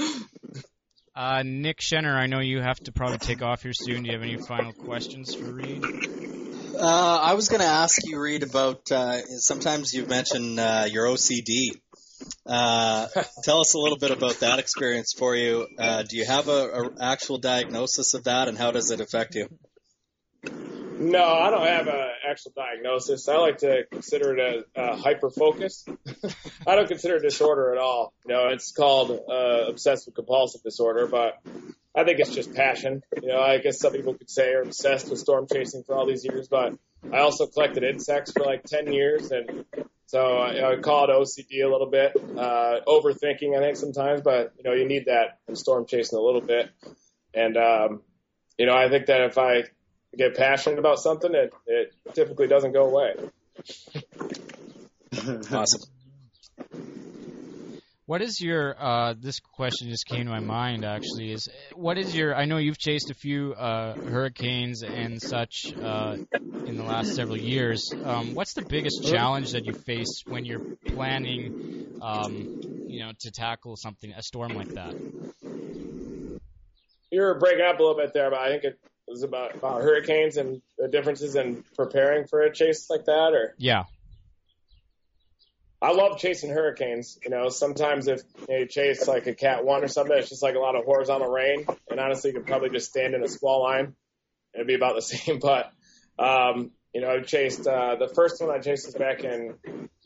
[1.16, 4.04] Uh, Nick Schenner, I know you have to probably take off here soon.
[4.04, 5.82] Do you have any final questions for Reed?
[6.78, 11.06] Uh, I was going to ask you, Reed, about uh, sometimes you mention uh, your
[11.08, 11.81] OCD.
[12.46, 13.08] Uh,
[13.44, 15.68] tell us a little bit about that experience for you.
[15.78, 19.36] Uh, do you have a, a actual diagnosis of that, and how does it affect
[19.36, 19.48] you?
[21.02, 23.28] No, I don't have an actual diagnosis.
[23.28, 25.84] I like to consider it a, a hyper focus.
[26.68, 28.14] I don't consider it a disorder at all.
[28.28, 31.40] You know, it's called uh, obsessive compulsive disorder, but
[31.96, 33.02] I think it's just passion.
[33.20, 36.06] You know, I guess some people could say are obsessed with storm chasing for all
[36.06, 36.76] these years, but
[37.12, 39.66] I also collected insects for like 10 years and
[40.12, 44.52] so I, I call it OCD a little bit, uh, overthinking I think sometimes, but
[44.58, 46.70] you know you need that in storm chasing a little bit,
[47.34, 48.02] and um,
[48.58, 49.64] you know I think that if I
[50.18, 53.14] get passionate about something, it, it typically doesn't go away.
[55.50, 55.82] awesome.
[58.12, 58.76] What is your?
[58.78, 60.84] Uh, this question just came to my mind.
[60.84, 62.36] Actually, is what is your?
[62.36, 66.18] I know you've chased a few uh, hurricanes and such uh,
[66.66, 67.90] in the last several years.
[68.04, 71.54] Um, what's the biggest challenge that you face when you're planning,
[72.02, 72.50] um,
[72.86, 74.94] you know, to tackle something a storm like that?
[77.12, 79.84] You were breaking up a little bit there, but I think it was about, about
[79.84, 83.84] hurricanes and the differences in preparing for a chase like that, or yeah.
[85.82, 87.18] I love chasing hurricanes.
[87.24, 90.44] You know, sometimes if you, know, chase like a cat one or something, it's just
[90.44, 91.66] like a lot of horizontal rain.
[91.90, 93.86] And honestly, you could probably just stand in a squall line.
[93.86, 93.96] and
[94.54, 95.40] It'd be about the same.
[95.40, 95.72] But,
[96.20, 99.56] um, you know, I chased, uh, the first one I chased was back in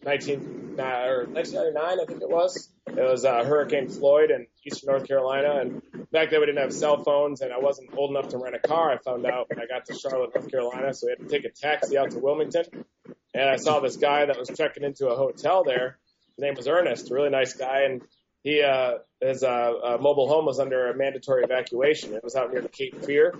[0.04, 2.70] 19, uh, or 1999, I think it was.
[2.98, 5.60] It was, uh, Hurricane Floyd in eastern North Carolina.
[5.60, 5.82] And
[6.12, 8.68] back then we didn't have cell phones and I wasn't old enough to rent a
[8.68, 8.92] car.
[8.92, 10.94] I found out when I got to Charlotte, North Carolina.
[10.94, 12.86] So we had to take a taxi out to Wilmington
[13.36, 15.98] and I saw this guy that was checking into a hotel there.
[16.36, 18.02] His name was Ernest, a really nice guy, and
[18.44, 22.14] he uh, his uh, uh, mobile home was under a mandatory evacuation.
[22.14, 23.36] It was out near the Cape Fear,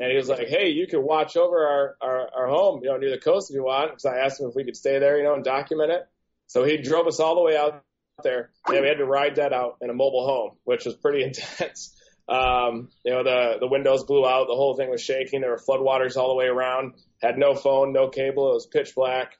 [0.00, 2.96] and he was like, "Hey, you can watch over our, our our home, you know,
[2.96, 5.16] near the coast if you want." Because I asked him if we could stay there,
[5.16, 6.08] you know, and document it.
[6.48, 7.84] So he drove us all the way out
[8.22, 11.22] there, and we had to ride that out in a mobile home, which was pretty
[11.24, 11.94] intense.
[12.28, 15.40] Um, you know, the the windows blew out, the whole thing was shaking.
[15.40, 16.94] There were floodwaters all the way around.
[17.22, 18.50] Had no phone, no cable.
[18.50, 19.32] It was pitch black,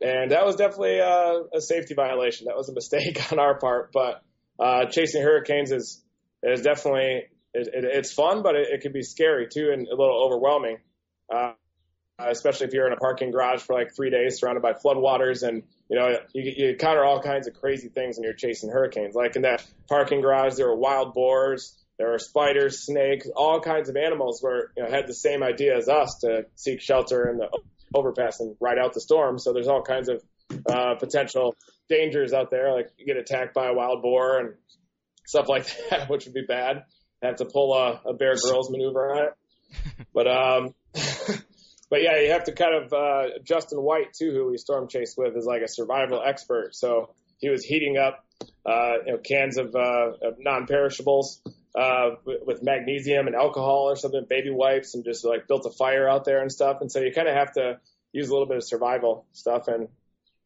[0.00, 2.46] and that was definitely uh, a safety violation.
[2.46, 3.92] That was a mistake on our part.
[3.92, 4.22] But
[4.58, 6.02] uh, chasing hurricanes is
[6.42, 7.24] is definitely
[7.54, 10.78] it, it, it's fun, but it, it can be scary too and a little overwhelming.
[11.34, 11.52] Uh,
[12.18, 15.62] especially if you're in a parking garage for like three days surrounded by floodwaters and
[15.90, 19.34] you know you, you encounter all kinds of crazy things when you're chasing hurricanes like
[19.36, 23.96] in that parking garage there were wild boars there were spiders, snakes, all kinds of
[23.96, 27.48] animals were you know, had the same idea as us to seek shelter in the
[27.94, 29.38] overpass and ride out the storm.
[29.38, 30.22] So there's all kinds of
[30.68, 31.54] uh, potential
[31.88, 34.54] dangers out there, like you get attacked by a wild boar and
[35.24, 36.84] stuff like that, which would be bad.
[37.22, 39.32] Have to pull a, a Bear Grylls maneuver on it.
[40.12, 40.74] But um,
[41.90, 45.16] but yeah, you have to kind of uh, Justin White too, who we storm chased
[45.16, 46.74] with, is like a survival expert.
[46.74, 48.24] So he was heating up
[48.66, 51.40] uh, you know cans of, uh, of non-perishables
[51.74, 55.70] uh, with, with magnesium and alcohol or something, baby wipes, and just like built a
[55.70, 56.78] fire out there and stuff.
[56.80, 57.80] And so you kind of have to
[58.12, 59.88] use a little bit of survival stuff and,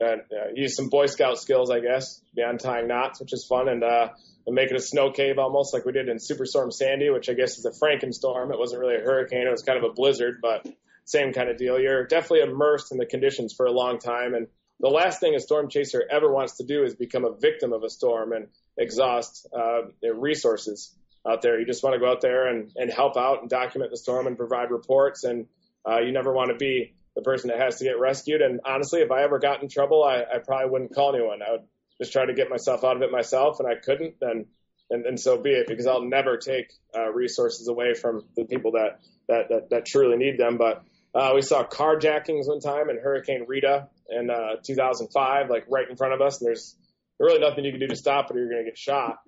[0.00, 3.68] and uh, use some Boy Scout skills, I guess, beyond tying knots, which is fun,
[3.68, 4.08] and, uh,
[4.46, 7.34] and make it a snow cave almost like we did in Superstorm Sandy, which I
[7.34, 8.50] guess is a Frankenstorm.
[8.50, 10.66] It wasn't really a hurricane; it was kind of a blizzard, but
[11.08, 11.80] same kind of deal.
[11.80, 14.46] You're definitely immersed in the conditions for a long time, and
[14.80, 17.82] the last thing a storm chaser ever wants to do is become a victim of
[17.82, 19.82] a storm and exhaust uh,
[20.14, 20.94] resources
[21.28, 21.58] out there.
[21.58, 24.26] You just want to go out there and, and help out and document the storm
[24.26, 25.24] and provide reports.
[25.24, 25.46] And
[25.88, 28.40] uh, you never want to be the person that has to get rescued.
[28.40, 31.42] And honestly, if I ever got in trouble, I, I probably wouldn't call anyone.
[31.42, 31.64] I would
[32.00, 33.58] just try to get myself out of it myself.
[33.58, 34.46] And I couldn't, then
[34.90, 38.72] and, and so be it because I'll never take uh, resources away from the people
[38.72, 40.56] that, that, that, that truly need them.
[40.56, 40.84] But
[41.18, 45.96] uh, we saw carjackings one time in Hurricane Rita in uh, 2005, like right in
[45.96, 46.76] front of us, and there's
[47.18, 49.18] really nothing you can do to stop it or you're going to get shot.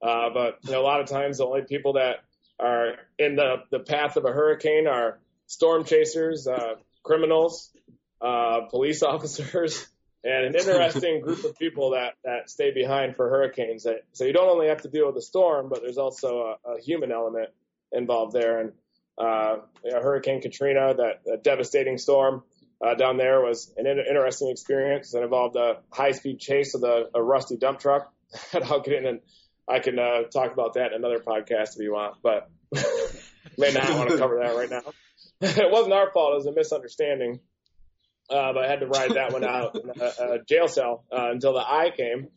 [0.00, 2.18] Uh, but you know, a lot of times the only people that
[2.60, 7.72] are in the, the path of a hurricane are storm chasers, uh, criminals,
[8.20, 9.88] uh, police officers,
[10.22, 13.84] and an interesting group of people that, that stay behind for hurricanes.
[14.12, 16.80] So you don't only have to deal with the storm, but there's also a, a
[16.80, 17.48] human element
[17.90, 18.60] involved there.
[18.60, 18.72] And
[19.20, 22.42] Hurricane Katrina, that, that devastating storm
[22.84, 25.14] uh, down there, was an in- interesting experience.
[25.14, 28.12] It involved a high-speed chase of the, a rusty dump truck.
[28.54, 29.20] I'll get in and
[29.70, 32.50] I can uh, talk about that in another podcast if you want, but
[33.56, 34.82] may not want to cover that right now.
[35.40, 37.40] it wasn't our fault; it was a misunderstanding.
[38.28, 41.30] Uh, but I had to ride that one out in a, a jail cell uh,
[41.30, 42.28] until the eye came,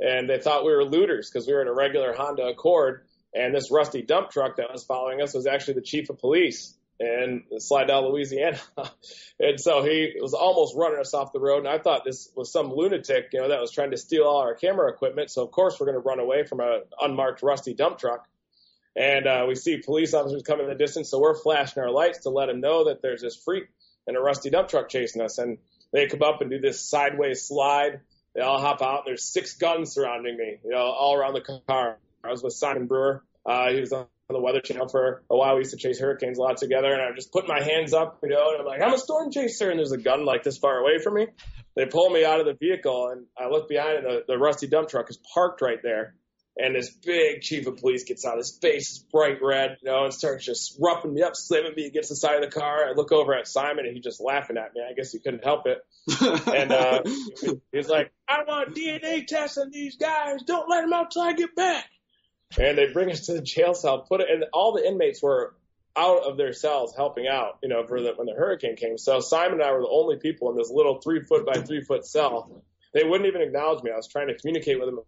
[0.00, 3.54] and they thought we were looters because we were in a regular Honda Accord, and
[3.54, 7.42] this rusty dump truck that was following us was actually the chief of police in
[7.58, 8.60] Slidell, Louisiana.
[9.40, 11.60] and so he was almost running us off the road.
[11.60, 14.38] And I thought this was some lunatic, you know, that was trying to steal all
[14.38, 15.30] our camera equipment.
[15.30, 18.26] So of course we're going to run away from a unmarked rusty dump truck.
[18.94, 22.20] And uh, we see police officers coming in the distance, so we're flashing our lights
[22.20, 23.64] to let them know that there's this freak
[24.06, 25.38] in a rusty dump truck chasing us.
[25.38, 25.58] And
[25.92, 28.00] they come up and do this sideways slide.
[28.34, 29.04] They all hop out.
[29.06, 31.98] There's six guns surrounding me, you know, all around the car.
[32.24, 33.24] I was with Simon Brewer.
[33.44, 35.54] Uh, he was on the Weather Channel for a while.
[35.54, 38.20] We used to chase hurricanes a lot together, and I just put my hands up,
[38.22, 40.58] you know, and I'm like, I'm a storm chaser, and there's a gun like this
[40.58, 41.26] far away from me.
[41.74, 44.66] They pull me out of the vehicle, and I look behind, and the, the rusty
[44.66, 46.14] dump truck is parked right there.
[46.54, 48.36] And this big chief of police gets out.
[48.36, 51.86] His face is bright red, you know, and starts just roughing me up, slamming me
[51.86, 52.86] against the side of the car.
[52.86, 54.82] I look over at Simon, and he's just laughing at me.
[54.86, 55.78] I guess he couldn't help it.
[56.54, 57.02] and uh,
[57.72, 60.42] he's like, "I want DNA tests on these guys.
[60.46, 61.86] Don't let them out till I get back."
[62.58, 65.54] And they bring us to the jail cell, put it, and all the inmates were
[65.96, 68.98] out of their cells helping out, you know, for the, when the hurricane came.
[68.98, 71.82] So Simon and I were the only people in this little three foot by three
[71.82, 72.62] foot cell.
[72.94, 73.90] They wouldn't even acknowledge me.
[73.90, 75.00] I was trying to communicate with them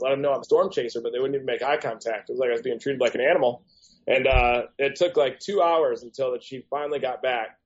[0.00, 2.30] let them know I'm a storm chaser, but they wouldn't even make eye contact.
[2.30, 3.62] It was like I was being treated like an animal.
[4.06, 7.58] And uh, it took like two hours until the chief finally got back.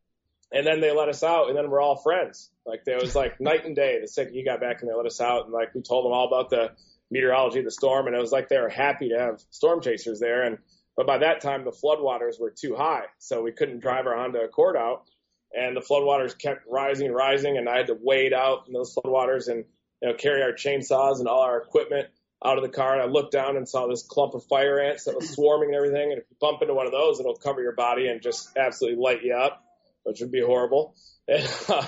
[0.53, 2.51] And then they let us out, and then we're all friends.
[2.67, 3.99] Like there was like night and day.
[4.01, 6.13] The second he got back, and they let us out, and like we told them
[6.13, 6.71] all about the
[7.15, 10.19] meteorology of the storm, and it was like they were happy to have storm chasers
[10.19, 10.43] there.
[10.43, 10.59] And
[10.97, 14.41] but by that time, the floodwaters were too high, so we couldn't drive our Honda
[14.41, 15.05] Accord out,
[15.53, 18.95] and the floodwaters kept rising and rising, and I had to wade out in those
[18.95, 19.65] floodwaters and
[20.03, 22.09] you know carry our chainsaws and all our equipment
[22.45, 25.05] out of the car and I looked down and saw this clump of fire ants
[25.05, 26.13] that was swarming and everything.
[26.13, 29.01] And if you bump into one of those, it'll cover your body and just absolutely
[29.01, 29.65] light you up,
[30.03, 30.95] which would be horrible.
[31.27, 31.87] And, uh,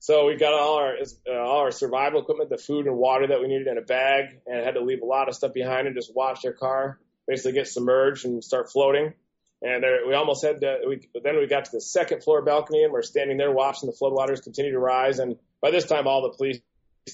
[0.00, 0.96] so we got all our
[1.28, 4.40] uh, all our survival equipment, the food and water that we needed in a bag,
[4.46, 7.52] and had to leave a lot of stuff behind and just watch their car basically
[7.52, 9.12] get submerged and start floating.
[9.60, 10.78] And there, we almost had to.
[10.88, 13.96] We, then we got to the second floor balcony and we're standing there watching the
[13.96, 15.18] floodwaters continue to rise.
[15.18, 16.60] And by this time, all the police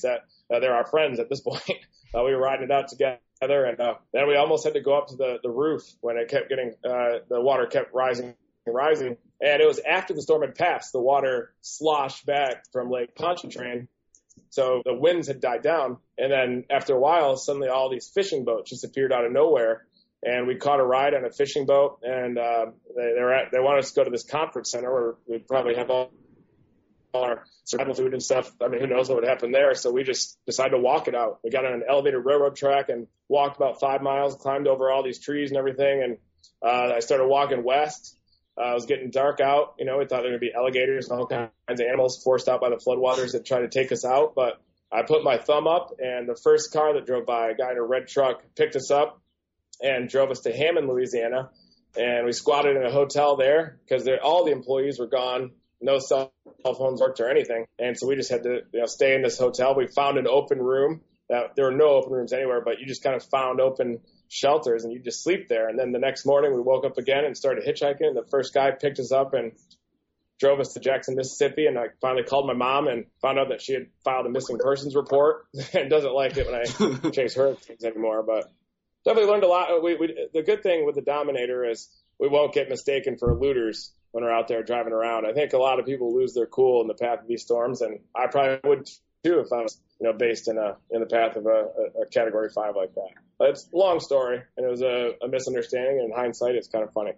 [0.03, 0.21] that
[0.53, 1.63] uh, they're our friends at this point.
[2.15, 4.97] Uh, we were riding it out together, and uh, then we almost had to go
[4.97, 8.35] up to the the roof when it kept getting uh, the water kept rising
[8.73, 9.17] rising.
[9.41, 13.89] And it was after the storm had passed, the water sloshed back from Lake Pontchartrain.
[14.51, 18.45] So the winds had died down, and then after a while, suddenly all these fishing
[18.45, 19.87] boats just appeared out of nowhere,
[20.23, 23.51] and we caught a ride on a fishing boat, and uh, they, they were at,
[23.53, 26.13] they wanted us to go to this conference center where we'd probably have all
[27.15, 28.53] our survival food and stuff.
[28.61, 29.75] I mean, who knows what would happen there?
[29.75, 31.39] So we just decided to walk it out.
[31.45, 35.03] We got on an elevated railroad track and walked about five miles, climbed over all
[35.03, 36.03] these trees and everything.
[36.03, 36.19] And
[36.63, 38.17] uh, I started walking west.
[38.59, 39.75] Uh, it was getting dark out.
[39.79, 42.61] You know, we thought there would be alligators and all kinds of animals forced out
[42.61, 44.35] by the floodwaters that tried to take us out.
[44.35, 44.61] But
[44.93, 47.79] I put my thumb up, and the first car that drove by, a guy in
[47.79, 49.21] a red truck, picked us up
[49.83, 51.51] and drove us to Hammond, Louisiana.
[51.97, 55.53] And we squatted in a hotel there because all the employees were gone
[55.85, 56.33] no cell
[56.65, 57.67] phones worked or anything.
[57.79, 59.75] And so we just had to you know, stay in this hotel.
[59.75, 61.03] We found an open room.
[61.29, 64.85] That, there were no open rooms anywhere, but you just kind of found open shelters
[64.85, 65.69] and you just sleep there.
[65.69, 68.07] And then the next morning we woke up again and started hitchhiking.
[68.07, 69.53] And the first guy picked us up and
[70.41, 71.67] drove us to Jackson, Mississippi.
[71.67, 74.59] And I finally called my mom and found out that she had filed a missing
[74.59, 76.55] persons report and doesn't like it when
[77.07, 78.23] I chase hurricanes anymore.
[78.23, 78.53] But
[79.05, 79.83] definitely learned a lot.
[79.83, 83.93] We, we, the good thing with the Dominator is we won't get mistaken for looters
[84.13, 85.27] when we're out there driving around.
[85.27, 87.81] I think a lot of people lose their cool in the path of these storms,
[87.81, 88.89] and I probably would
[89.25, 92.03] too if I was, you know, based in a in the path of a, a,
[92.03, 93.24] a Category Five like that.
[93.39, 95.99] But it's a long story, and it was a, a misunderstanding.
[96.01, 97.13] And in hindsight, it's kind of funny.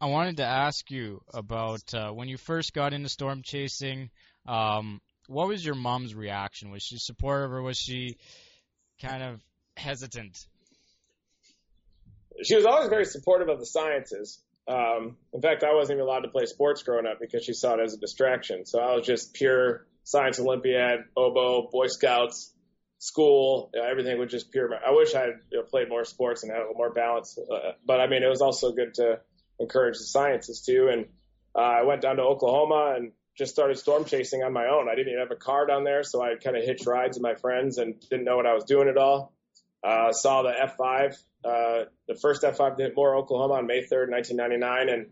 [0.00, 4.10] I wanted to ask you about uh, when you first got into storm chasing.
[4.46, 6.70] Um, what was your mom's reaction?
[6.70, 8.18] Was she supportive or was she
[9.00, 9.40] kind of
[9.76, 10.46] hesitant?
[12.42, 14.42] she was always very supportive of the sciences.
[14.66, 17.74] Um, in fact, I wasn't even allowed to play sports growing up because she saw
[17.74, 18.64] it as a distraction.
[18.64, 22.52] So I was just pure science Olympiad, oboe, Boy Scouts,
[22.98, 24.70] school, everything was just pure.
[24.74, 27.38] I wish I had you know, played more sports and had a little more balance.
[27.38, 29.20] Uh, but I mean, it was also good to
[29.60, 30.88] encourage the sciences too.
[30.90, 31.06] And
[31.56, 34.88] uh, I went down to Oklahoma and just started storm chasing on my own.
[34.88, 37.22] I didn't even have a car down there, so I kind of hitched rides with
[37.22, 39.32] my friends and didn't know what I was doing at all.
[39.82, 41.14] Uh, saw the F5,
[41.44, 45.06] uh, the first F5 to hit Moore, Oklahoma on May 3rd, 1999, and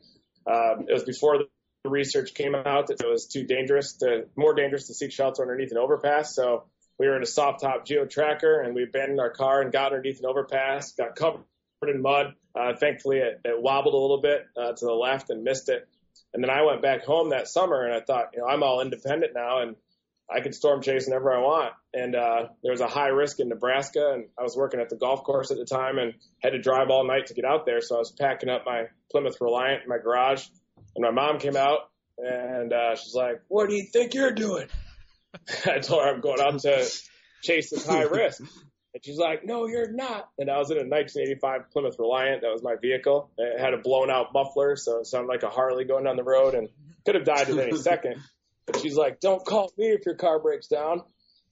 [0.46, 1.38] uh, it was before
[1.84, 5.42] the research came out that it was too dangerous to, more dangerous to seek shelter
[5.42, 6.34] underneath an overpass.
[6.34, 6.64] So
[7.02, 9.86] we were in a soft top geo tracker and we abandoned our car and got
[9.86, 11.42] underneath an overpass, got covered
[11.88, 12.34] in mud.
[12.54, 15.88] Uh, thankfully, it, it wobbled a little bit uh, to the left and missed it.
[16.32, 18.80] And then I went back home that summer and I thought, you know, I'm all
[18.82, 19.74] independent now and
[20.32, 21.72] I can storm chase whenever I want.
[21.92, 24.96] And uh, there was a high risk in Nebraska, and I was working at the
[24.96, 27.80] golf course at the time and had to drive all night to get out there.
[27.80, 30.46] So I was packing up my Plymouth Reliant in my garage,
[30.94, 34.68] and my mom came out and uh, she's like, "What do you think you're doing?"
[35.66, 36.88] I told her I'm going out to
[37.42, 38.40] chase this high risk.
[38.94, 40.28] And she's like, no, you're not.
[40.38, 42.42] And I was in a 1985 Plymouth Reliant.
[42.42, 43.30] That was my vehicle.
[43.38, 46.24] It had a blown out muffler, so it sounded like a Harley going down the
[46.24, 46.68] road and
[47.06, 48.16] could have died at any second.
[48.66, 51.02] But she's like, don't call me if your car breaks down.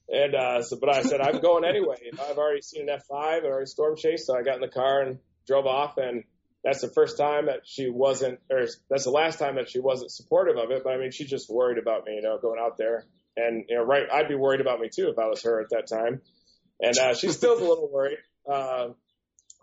[0.07, 1.95] And uh, so, but I said, I'm going anyway.
[2.03, 4.27] You know, I've already seen an F5 and already storm chased.
[4.27, 5.97] So I got in the car and drove off.
[5.97, 6.23] And
[6.63, 10.11] that's the first time that she wasn't, or that's the last time that she wasn't
[10.11, 10.83] supportive of it.
[10.83, 13.05] But I mean, she's just worried about me, you know, going out there.
[13.37, 15.69] And, you know, right, I'd be worried about me too if I was her at
[15.71, 16.21] that time.
[16.79, 18.17] And, uh, she still's a little worried.
[18.49, 18.89] Uh,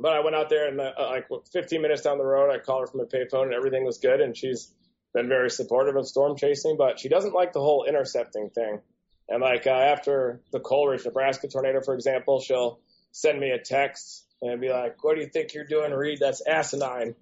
[0.00, 2.82] but I went out there and, uh, like 15 minutes down the road, I called
[2.82, 4.20] her from a payphone and everything was good.
[4.20, 4.72] And she's
[5.12, 8.80] been very supportive of storm chasing, but she doesn't like the whole intercepting thing.
[9.28, 14.24] And like, uh, after the Coleridge, Nebraska tornado, for example, she'll send me a text
[14.40, 16.18] and be like, what do you think you're doing, Reed?
[16.20, 17.14] That's asinine,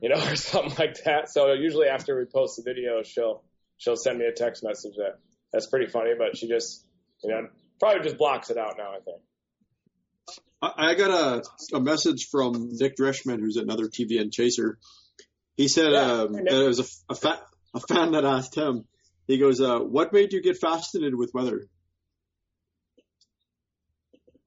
[0.00, 1.30] you know, or something like that.
[1.30, 3.42] So usually after we post the video, she'll,
[3.76, 5.18] she'll send me a text message that
[5.52, 6.84] that's pretty funny, but she just,
[7.22, 7.48] you know,
[7.78, 9.20] probably just blocks it out now, I think.
[10.62, 14.78] I got a, a message from Nick Drieschman, who's another TVN chaser.
[15.56, 17.42] He said yeah, um, that it was a, a, fa-
[17.74, 18.84] a fan that asked him.
[19.26, 21.66] He goes, uh, "What made you get fascinated with weather?"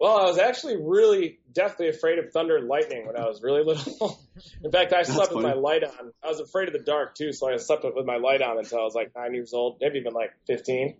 [0.03, 3.63] Well, I was actually really deathly afraid of thunder and lightning when I was really
[3.63, 4.19] little.
[4.61, 6.11] In fact, I slept with my light on.
[6.21, 8.79] I was afraid of the dark too, so I slept with my light on until
[8.79, 10.97] I was like nine years old, maybe even like 15.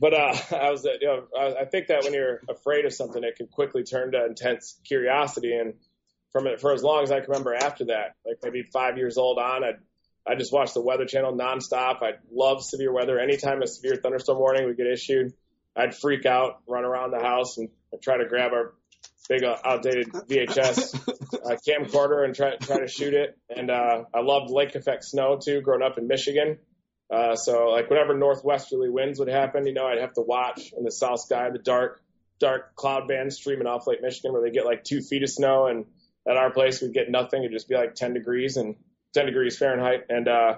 [0.00, 3.36] But uh, I was, you know, I think that when you're afraid of something, it
[3.36, 5.54] can quickly turn to intense curiosity.
[5.54, 5.74] And
[6.32, 9.18] from it for as long as I can remember after that, like maybe five years
[9.18, 9.76] old on, I'd
[10.26, 12.02] I just watched the Weather Channel nonstop.
[12.02, 13.18] I love severe weather.
[13.18, 15.34] Anytime a severe thunderstorm warning would get issued,
[15.76, 17.68] I'd freak out, run around the house, and
[18.02, 18.74] try to grab our
[19.28, 20.94] big uh, outdated VHS
[21.44, 23.38] uh, camcorder and try try to shoot it.
[23.48, 26.58] And uh, I loved lake effect snow too, growing up in Michigan.
[27.12, 30.84] Uh, so like whenever northwesterly winds would happen, you know, I'd have to watch in
[30.84, 32.02] the south sky the dark
[32.38, 35.66] dark cloud bands streaming off Lake Michigan where they get like two feet of snow,
[35.66, 35.86] and
[36.28, 37.42] at our place we'd get nothing.
[37.42, 38.76] It'd just be like 10 degrees and
[39.14, 40.54] 10 degrees Fahrenheit and uh,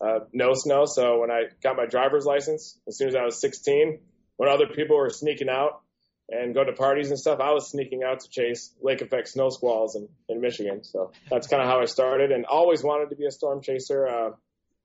[0.00, 0.84] uh, no snow.
[0.86, 4.00] So when I got my driver's license, as soon as I was 16,
[4.40, 5.82] when other people were sneaking out
[6.30, 9.50] and go to parties and stuff, I was sneaking out to chase lake effect snow
[9.50, 10.82] squalls in, in Michigan.
[10.82, 14.08] So that's kind of how I started and always wanted to be a storm chaser.
[14.08, 14.30] Uh,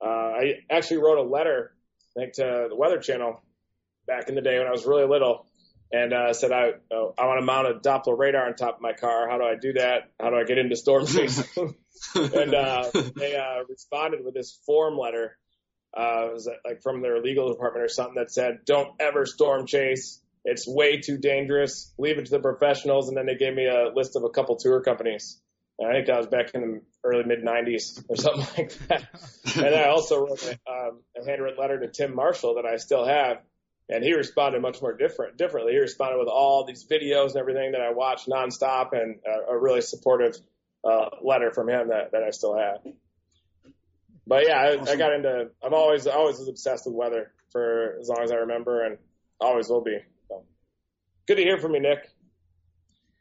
[0.05, 1.71] uh, I actually wrote a letter,
[2.17, 3.41] I think, to the Weather Channel
[4.05, 5.45] back in the day when I was really little
[5.89, 8.81] and uh, said I uh, I want to mount a Doppler radar on top of
[8.81, 9.29] my car.
[9.29, 10.11] How do I do that?
[10.19, 11.75] How do I get into storm chasing?
[12.13, 15.37] and uh, they uh, responded with this form letter,
[15.95, 20.21] uh, was like from their legal department or something that said, "Don't ever storm chase.
[20.43, 21.93] It's way too dangerous.
[21.97, 24.55] Leave it to the professionals." And then they gave me a list of a couple
[24.57, 25.39] tour companies.
[25.79, 29.07] And I think that was back in the early mid '90s or something like that.
[29.55, 33.05] and I also wrote a, um, a handwritten letter to Tim Marshall that I still
[33.05, 33.39] have
[33.89, 35.73] and he responded much more different, differently.
[35.73, 39.57] He responded with all these videos and everything that I watched nonstop, and a, a
[39.57, 40.35] really supportive
[40.83, 42.79] uh, letter from him that, that I still have.
[44.27, 45.51] But yeah, I, I got into.
[45.63, 48.97] I'm always always was obsessed with weather for as long as I remember, and
[49.39, 49.99] always will be.
[50.27, 50.43] So.
[51.27, 52.09] Good to hear from you, Nick.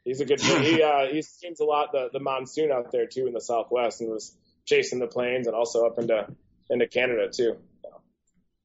[0.03, 0.41] He's a good.
[0.41, 4.01] he uh, he seems a lot the the monsoon out there too in the Southwest,
[4.01, 4.35] and was
[4.65, 6.27] chasing the plains and also up into
[6.69, 7.57] into Canada too.
[7.83, 8.01] So,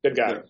[0.02, 0.40] good guy.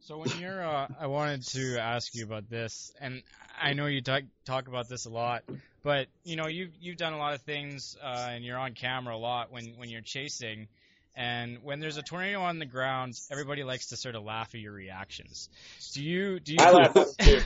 [0.00, 3.22] So when you're, uh, I wanted to ask you about this, and
[3.60, 5.44] I know you talk talk about this a lot,
[5.84, 9.14] but you know you've you've done a lot of things, uh, and you're on camera
[9.14, 10.66] a lot when when you're chasing,
[11.14, 14.60] and when there's a tornado on the ground, everybody likes to sort of laugh at
[14.60, 15.50] your reactions.
[15.92, 16.40] Do you?
[16.40, 16.58] Do you?
[16.60, 17.40] I laugh too.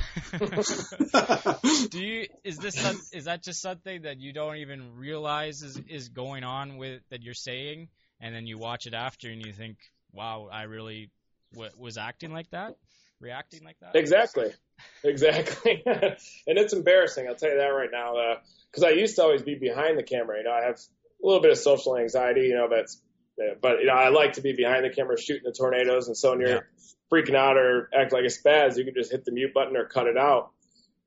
[1.88, 2.26] do you?
[2.44, 2.76] Is this
[3.12, 7.22] is that just something that you don't even realize is is going on with that
[7.22, 7.88] you're saying,
[8.20, 9.78] and then you watch it after and you think,
[10.12, 11.10] "Wow, I really
[11.52, 12.76] w- was acting like that."
[13.20, 13.96] reacting like that.
[13.96, 14.52] Exactly,
[15.02, 17.26] exactly, and it's embarrassing.
[17.26, 18.36] I'll tell you that right now,
[18.70, 20.38] because uh, I used to always be behind the camera.
[20.38, 22.42] You know, I have a little bit of social anxiety.
[22.42, 22.90] You know, but
[23.60, 26.08] but you know, I like to be behind the camera shooting the tornadoes.
[26.08, 26.60] And so when you're yeah.
[27.12, 29.86] freaking out or act like a spaz, you can just hit the mute button or
[29.86, 30.50] cut it out.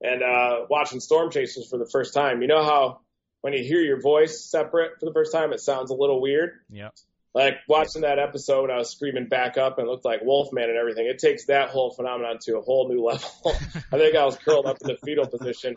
[0.01, 2.99] And uh, watching Storm Chasers for the first time, you know how
[3.41, 6.59] when you hear your voice separate for the first time, it sounds a little weird.
[6.69, 6.89] Yeah.
[7.33, 11.05] Like watching that episode, I was screaming back up and looked like Wolfman and everything.
[11.05, 13.29] It takes that whole phenomenon to a whole new level.
[13.45, 15.75] I think I was curled up in the fetal position.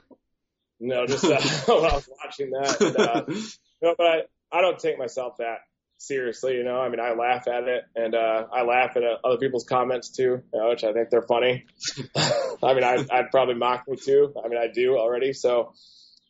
[0.79, 2.81] You know, just uh, when I was watching that.
[2.81, 3.43] And, uh, you
[3.83, 5.59] know, but I, I don't take myself that
[6.07, 6.81] seriously, you know.
[6.81, 10.11] I mean, I laugh at it, and uh, I laugh at uh, other people's comments
[10.11, 11.67] too, you know, which I think they're funny.
[12.63, 14.35] I mean, I, I'd probably mock me too.
[14.45, 15.33] I mean, I do already.
[15.33, 15.73] So,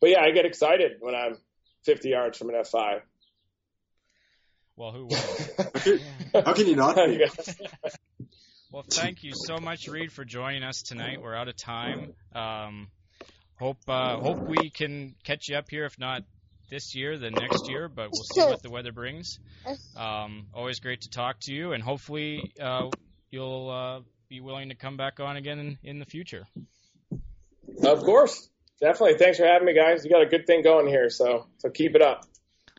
[0.01, 1.37] but yeah, I get excited when I'm
[1.85, 3.01] 50 yards from an F5.
[4.77, 5.99] Well, who will?
[6.45, 6.97] How can you not?
[8.73, 11.21] well, thank you so much, Reed, for joining us tonight.
[11.21, 12.15] We're out of time.
[12.35, 12.89] Um,
[13.59, 15.85] hope uh, hope we can catch you up here.
[15.85, 16.23] If not
[16.73, 19.39] this year than next year, but we'll see what the weather brings.
[19.95, 22.89] Um, always great to talk to you, and hopefully uh,
[23.31, 24.01] you'll uh,
[24.31, 26.47] be willing to come back on again in, in the future.
[27.85, 28.49] Of course,
[28.81, 29.19] definitely.
[29.19, 30.03] Thanks for having me, guys.
[30.03, 32.25] You got a good thing going here, so so keep it up.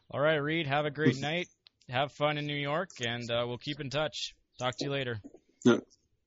[0.10, 0.66] All right, Reed.
[0.66, 1.48] Have a great night.
[1.88, 4.36] Have fun in New York, and uh, we'll keep in touch.
[4.58, 5.22] Talk to you later.
[5.68, 5.80] All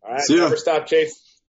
[0.09, 0.21] right.
[0.21, 0.45] See ya.
[0.45, 1.17] Never stop chasing.